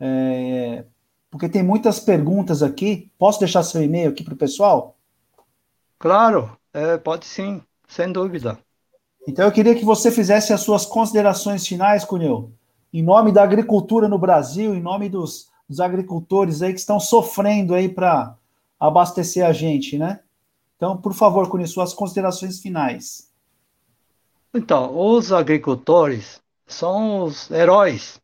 [0.00, 0.84] É,
[1.30, 3.10] porque tem muitas perguntas aqui.
[3.18, 4.96] Posso deixar seu e-mail aqui para o pessoal?
[5.98, 8.58] Claro, é, pode sim, sem dúvida.
[9.26, 12.52] Então eu queria que você fizesse as suas considerações finais, Cunil,
[12.92, 17.74] em nome da agricultura no Brasil, em nome dos, dos agricultores aí que estão sofrendo
[17.74, 18.36] aí para
[18.78, 20.20] abastecer a gente, né?
[20.76, 23.32] Então, por favor, Cunil, suas considerações finais.
[24.52, 28.20] Então, os agricultores são os heróis.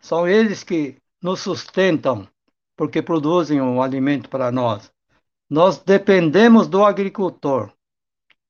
[0.00, 2.28] São eles que nos sustentam,
[2.76, 4.90] porque produzem o um alimento para nós.
[5.48, 7.72] Nós dependemos do agricultor.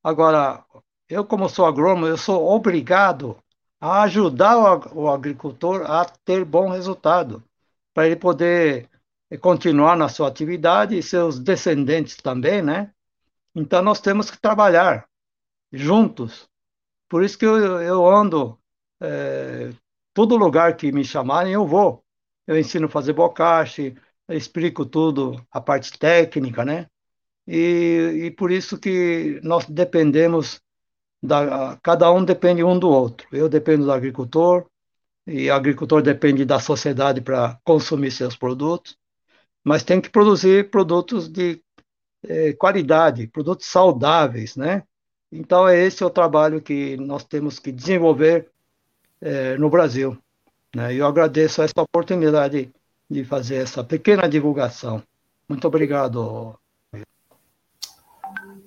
[0.03, 0.65] Agora,
[1.09, 3.37] eu como sou agrônomo, eu sou obrigado
[3.81, 4.57] a ajudar
[4.95, 7.43] o agricultor a ter bom resultado,
[7.93, 8.89] para ele poder
[9.41, 12.93] continuar na sua atividade e seus descendentes também, né?
[13.55, 15.09] Então nós temos que trabalhar
[15.73, 16.49] juntos.
[17.09, 18.59] Por isso que eu, eu ando
[19.01, 19.73] é,
[20.13, 22.05] todo lugar que me chamarem eu vou.
[22.47, 23.97] Eu ensino a fazer bocache,
[24.29, 26.89] explico tudo, a parte técnica, né?
[27.47, 30.61] e, e por isso que nós dependemos
[31.23, 33.27] da, cada um depende um do outro.
[33.33, 34.67] Eu dependo do agricultor
[35.27, 38.97] e o agricultor depende da sociedade para consumir seus produtos,
[39.65, 41.61] mas tem que produzir produtos de
[42.29, 44.83] eh, qualidade, produtos saudáveis, né?
[45.37, 48.49] Então, é esse o trabalho que nós temos que desenvolver
[49.21, 50.17] é, no Brasil.
[50.77, 50.95] Né?
[50.95, 52.71] Eu agradeço essa oportunidade
[53.11, 55.03] de fazer essa pequena divulgação.
[55.49, 56.55] Muito obrigado.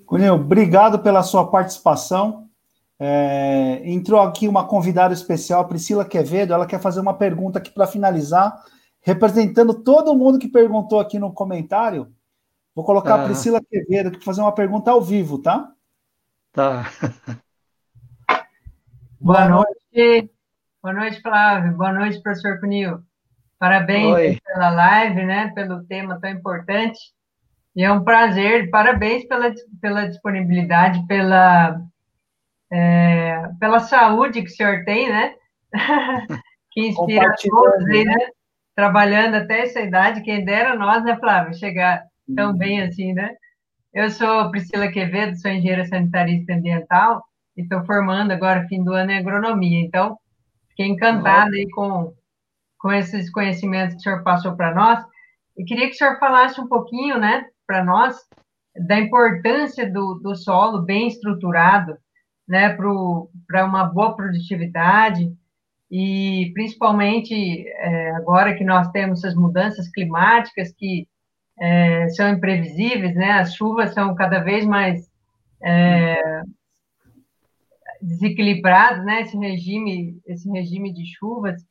[0.06, 2.50] Cunil, obrigado pela sua participação.
[3.00, 6.54] É, entrou aqui uma convidada especial, Priscila Quevedo.
[6.54, 8.62] Ela quer fazer uma pergunta aqui para finalizar,
[9.08, 12.14] representando todo mundo que perguntou aqui no comentário.
[12.76, 13.24] Vou colocar tá.
[13.24, 15.72] a Priscila Quevedo para fazer uma pergunta ao vivo, tá?
[16.52, 16.84] Tá.
[19.18, 20.30] Boa noite.
[20.84, 21.78] Boa noite, Flávio.
[21.78, 23.00] Boa noite, professor Cunil.
[23.58, 24.40] Parabéns Oi.
[24.46, 25.54] pela live, né?
[25.56, 27.00] Pelo tema tão importante.
[27.74, 28.70] E é um prazer.
[28.70, 31.82] Parabéns pela, pela disponibilidade, pela,
[32.70, 35.34] é, pela saúde que o senhor tem, né?
[36.72, 38.37] que inspira todos aí, né?
[38.78, 42.04] Trabalhando até essa idade, quem dera nós, né, Flávio, chegar
[42.36, 42.58] tão uhum.
[42.60, 43.34] bem assim, né?
[43.92, 47.24] Eu sou Priscila Quevedo, sou engenheira sanitarista ambiental
[47.58, 49.82] e estou formando agora, fim do ano, em agronomia.
[49.82, 50.16] Então,
[50.70, 52.14] fiquei encantada aí com,
[52.78, 55.04] com esses conhecimentos que o senhor passou para nós.
[55.58, 58.16] E queria que o senhor falasse um pouquinho, né, para nós,
[58.86, 61.98] da importância do, do solo bem estruturado,
[62.48, 62.78] né,
[63.48, 65.36] para uma boa produtividade,
[65.90, 71.08] e principalmente é, agora que nós temos essas mudanças climáticas que
[71.60, 73.32] é, são imprevisíveis, né?
[73.32, 75.10] As chuvas são cada vez mais
[75.64, 76.42] é,
[78.02, 79.22] desequilibradas, né?
[79.22, 81.66] Esse regime, esse regime de chuvas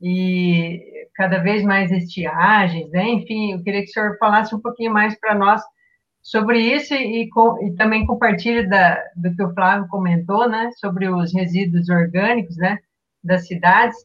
[0.00, 3.08] e cada vez mais estiagens, né?
[3.08, 5.62] Enfim, eu queria que o senhor falasse um pouquinho mais para nós
[6.22, 7.28] sobre isso e,
[7.62, 10.70] e também compartilhe da, do que o Flávio comentou, né?
[10.76, 12.78] Sobre os resíduos orgânicos, né?
[13.22, 13.96] Das cidades.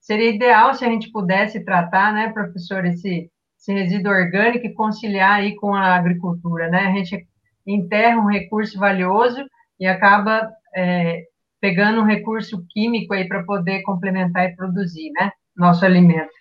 [0.00, 3.30] Seria ideal se a gente pudesse tratar, né, professor, esse
[3.64, 6.86] esse resíduo orgânico e conciliar aí com a agricultura, né?
[6.86, 7.26] A gente
[7.66, 9.42] enterra um recurso valioso
[9.80, 11.22] e acaba é,
[11.60, 15.32] pegando um recurso químico aí para poder complementar e produzir, né?
[15.56, 16.32] Nosso alimento.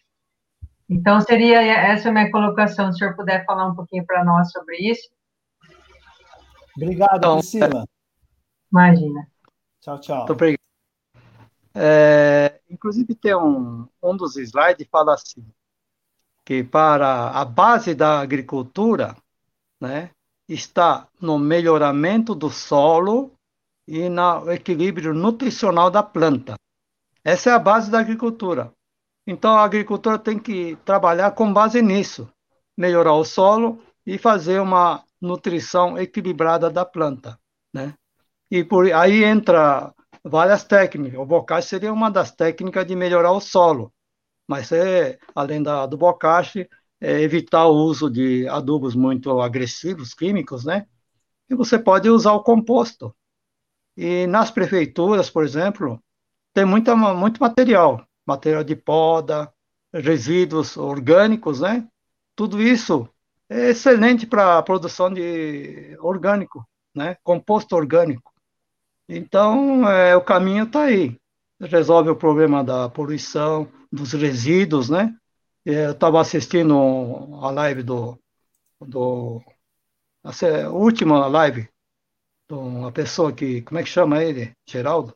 [0.90, 4.52] Então, seria essa a minha colocação, se o senhor puder falar um pouquinho para nós
[4.52, 5.10] sobre isso.
[6.76, 7.86] Obrigado, então, Priscila.
[8.70, 9.28] Imagina.
[9.80, 10.18] Tchau, tchau.
[10.18, 10.73] Muito obrigado.
[11.76, 15.46] É, inclusive, tem um, um dos slides fala assim,
[16.46, 19.16] que para a base da agricultura
[19.82, 20.12] né,
[20.48, 23.32] está no melhoramento do solo
[23.88, 26.56] e no equilíbrio nutricional da planta.
[27.24, 28.74] Essa é a base da agricultura.
[29.26, 32.30] Então, a agricultura tem que trabalhar com base nisso,
[32.78, 37.40] melhorar o solo e fazer uma nutrição equilibrada da planta,
[37.74, 37.94] né?
[38.52, 39.94] E por aí entra
[40.24, 41.20] várias técnicas.
[41.20, 43.94] O bocage seria uma das técnicas de melhorar o solo,
[44.48, 46.70] mas é, além da, do bocache,
[47.02, 50.88] é evitar o uso de adubos muito agressivos, químicos, né?
[51.50, 53.14] E você pode usar o composto.
[53.98, 56.02] E nas prefeituras, por exemplo,
[56.54, 59.52] tem muita, muito material, material de poda,
[59.94, 61.88] resíduos orgânicos, né?
[62.36, 63.08] Tudo isso
[63.50, 67.18] é excelente para a produção de orgânico, né?
[67.24, 68.33] Composto orgânico.
[69.08, 71.18] Então, é, o caminho está aí.
[71.60, 75.16] Resolve o problema da poluição, dos resíduos, né?
[75.66, 76.76] Eu estava assistindo
[77.42, 78.20] a live do,
[78.82, 79.42] do
[80.24, 81.70] a última live
[82.50, 84.56] de uma pessoa que, como é que chama ele?
[84.66, 85.16] Geraldo?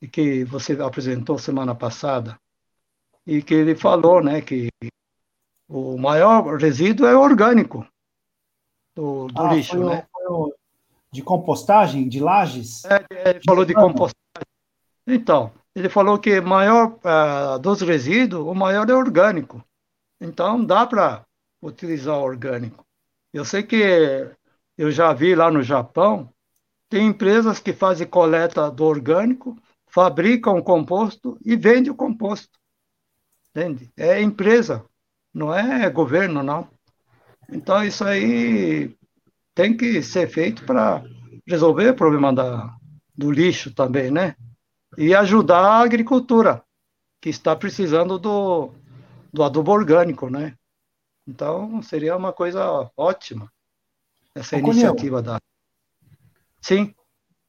[0.00, 2.38] E que você apresentou semana passada.
[3.26, 4.68] E que ele falou, né, que
[5.68, 7.86] o maior resíduo é orgânico
[8.94, 10.06] do, do ah, lixo, né?
[10.28, 10.52] O,
[11.14, 12.84] de compostagem, de lajes?
[12.86, 14.18] É, ele falou de compostagem.
[15.06, 19.64] Então, ele falou que maior uh, dos resíduos, o maior é orgânico.
[20.20, 21.24] Então dá para
[21.62, 22.84] utilizar orgânico.
[23.32, 24.28] Eu sei que
[24.76, 26.28] eu já vi lá no Japão,
[26.88, 32.58] tem empresas que fazem coleta do orgânico, fabricam composto e vendem o composto.
[33.50, 33.88] Entende?
[33.96, 34.84] É empresa,
[35.32, 36.68] não é governo, não.
[37.48, 38.96] Então isso aí
[39.54, 41.02] tem que ser feito para
[41.46, 42.74] resolver o problema da,
[43.16, 44.34] do lixo também, né?
[44.96, 46.62] e ajudar a agricultura,
[47.20, 48.70] que está precisando do,
[49.32, 50.56] do adubo orgânico, né?
[51.26, 53.50] Então, seria uma coisa ótima
[54.34, 55.40] essa Ô, iniciativa da.
[56.60, 56.94] Sim.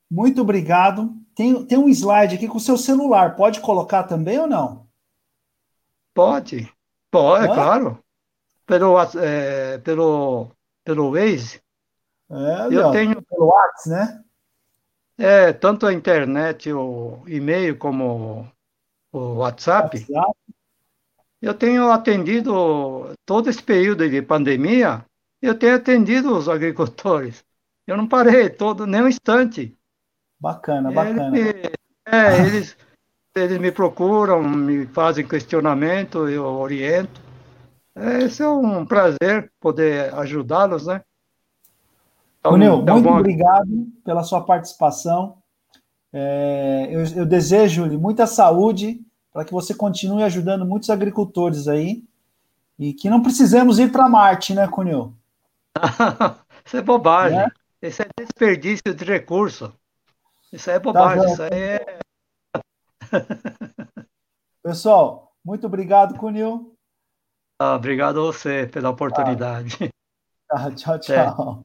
[0.09, 1.13] Muito obrigado.
[1.35, 3.35] Tem, tem um slide aqui com o seu celular.
[3.35, 4.87] Pode colocar também ou não?
[6.13, 6.71] Pode.
[7.11, 7.99] Pode, é claro.
[8.65, 10.51] Pelo, é, pelo,
[10.83, 11.61] pelo Waze.
[12.29, 14.23] É, eu tenho pelo WhatsApp, né?
[15.17, 18.49] É, tanto a internet, o e-mail, como
[19.11, 19.97] o WhatsApp.
[19.97, 20.37] WhatsApp.
[21.41, 25.05] Eu tenho atendido todo esse período de pandemia,
[25.41, 27.45] eu tenho atendido os agricultores.
[27.85, 29.77] Eu não parei todo nem um instante.
[30.39, 31.37] Bacana, bacana.
[31.37, 31.71] Ele,
[32.05, 32.75] é, eles,
[33.35, 37.21] eles me procuram, me fazem questionamento, eu oriento.
[37.95, 41.01] Esse é um prazer poder ajudá-los, né?
[42.45, 43.19] Então, Cunil, muito alguma...
[43.19, 45.37] obrigado pela sua participação.
[46.13, 49.01] É, eu, eu desejo-lhe muita saúde
[49.33, 52.03] para que você continue ajudando muitos agricultores aí
[52.77, 55.13] e que não precisemos ir para Marte, né, Cunil?
[56.63, 57.39] Isso é bobagem.
[57.39, 57.47] É?
[57.81, 59.73] Isso é desperdício de recurso.
[60.53, 61.25] Isso é bobagem.
[61.25, 61.99] Tá isso aí é.
[64.61, 66.75] Pessoal, muito obrigado, Cunil.
[67.59, 69.89] Ah, obrigado a você pela oportunidade.
[70.51, 71.61] Ah, tchau, tchau.
[71.61, 71.64] É.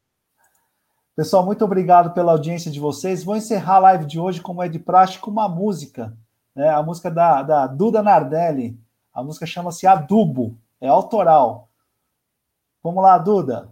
[1.20, 3.22] Pessoal, muito obrigado pela audiência de vocês.
[3.22, 6.16] Vou encerrar a live de hoje, como é de prática, uma música.
[6.56, 6.66] Né?
[6.70, 8.80] A música da, da Duda Nardelli.
[9.12, 10.56] A música chama-se Adubo.
[10.80, 11.68] É autoral.
[12.82, 13.70] Vamos lá, Duda.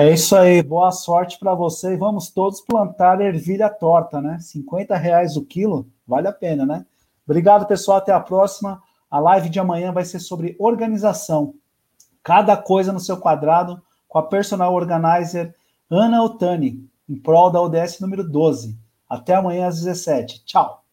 [0.00, 4.38] É isso aí, boa sorte para você vamos todos plantar ervilha torta, né?
[4.38, 6.86] 50 reais o quilo, vale a pena, né?
[7.26, 8.80] Obrigado, pessoal, até a próxima.
[9.10, 11.52] A live de amanhã vai ser sobre organização.
[12.22, 15.52] Cada coisa no seu quadrado, com a personal organizer
[15.90, 18.78] Ana Otani, em prol da ODS número 12.
[19.10, 20.44] Até amanhã às 17.
[20.44, 20.84] Tchau.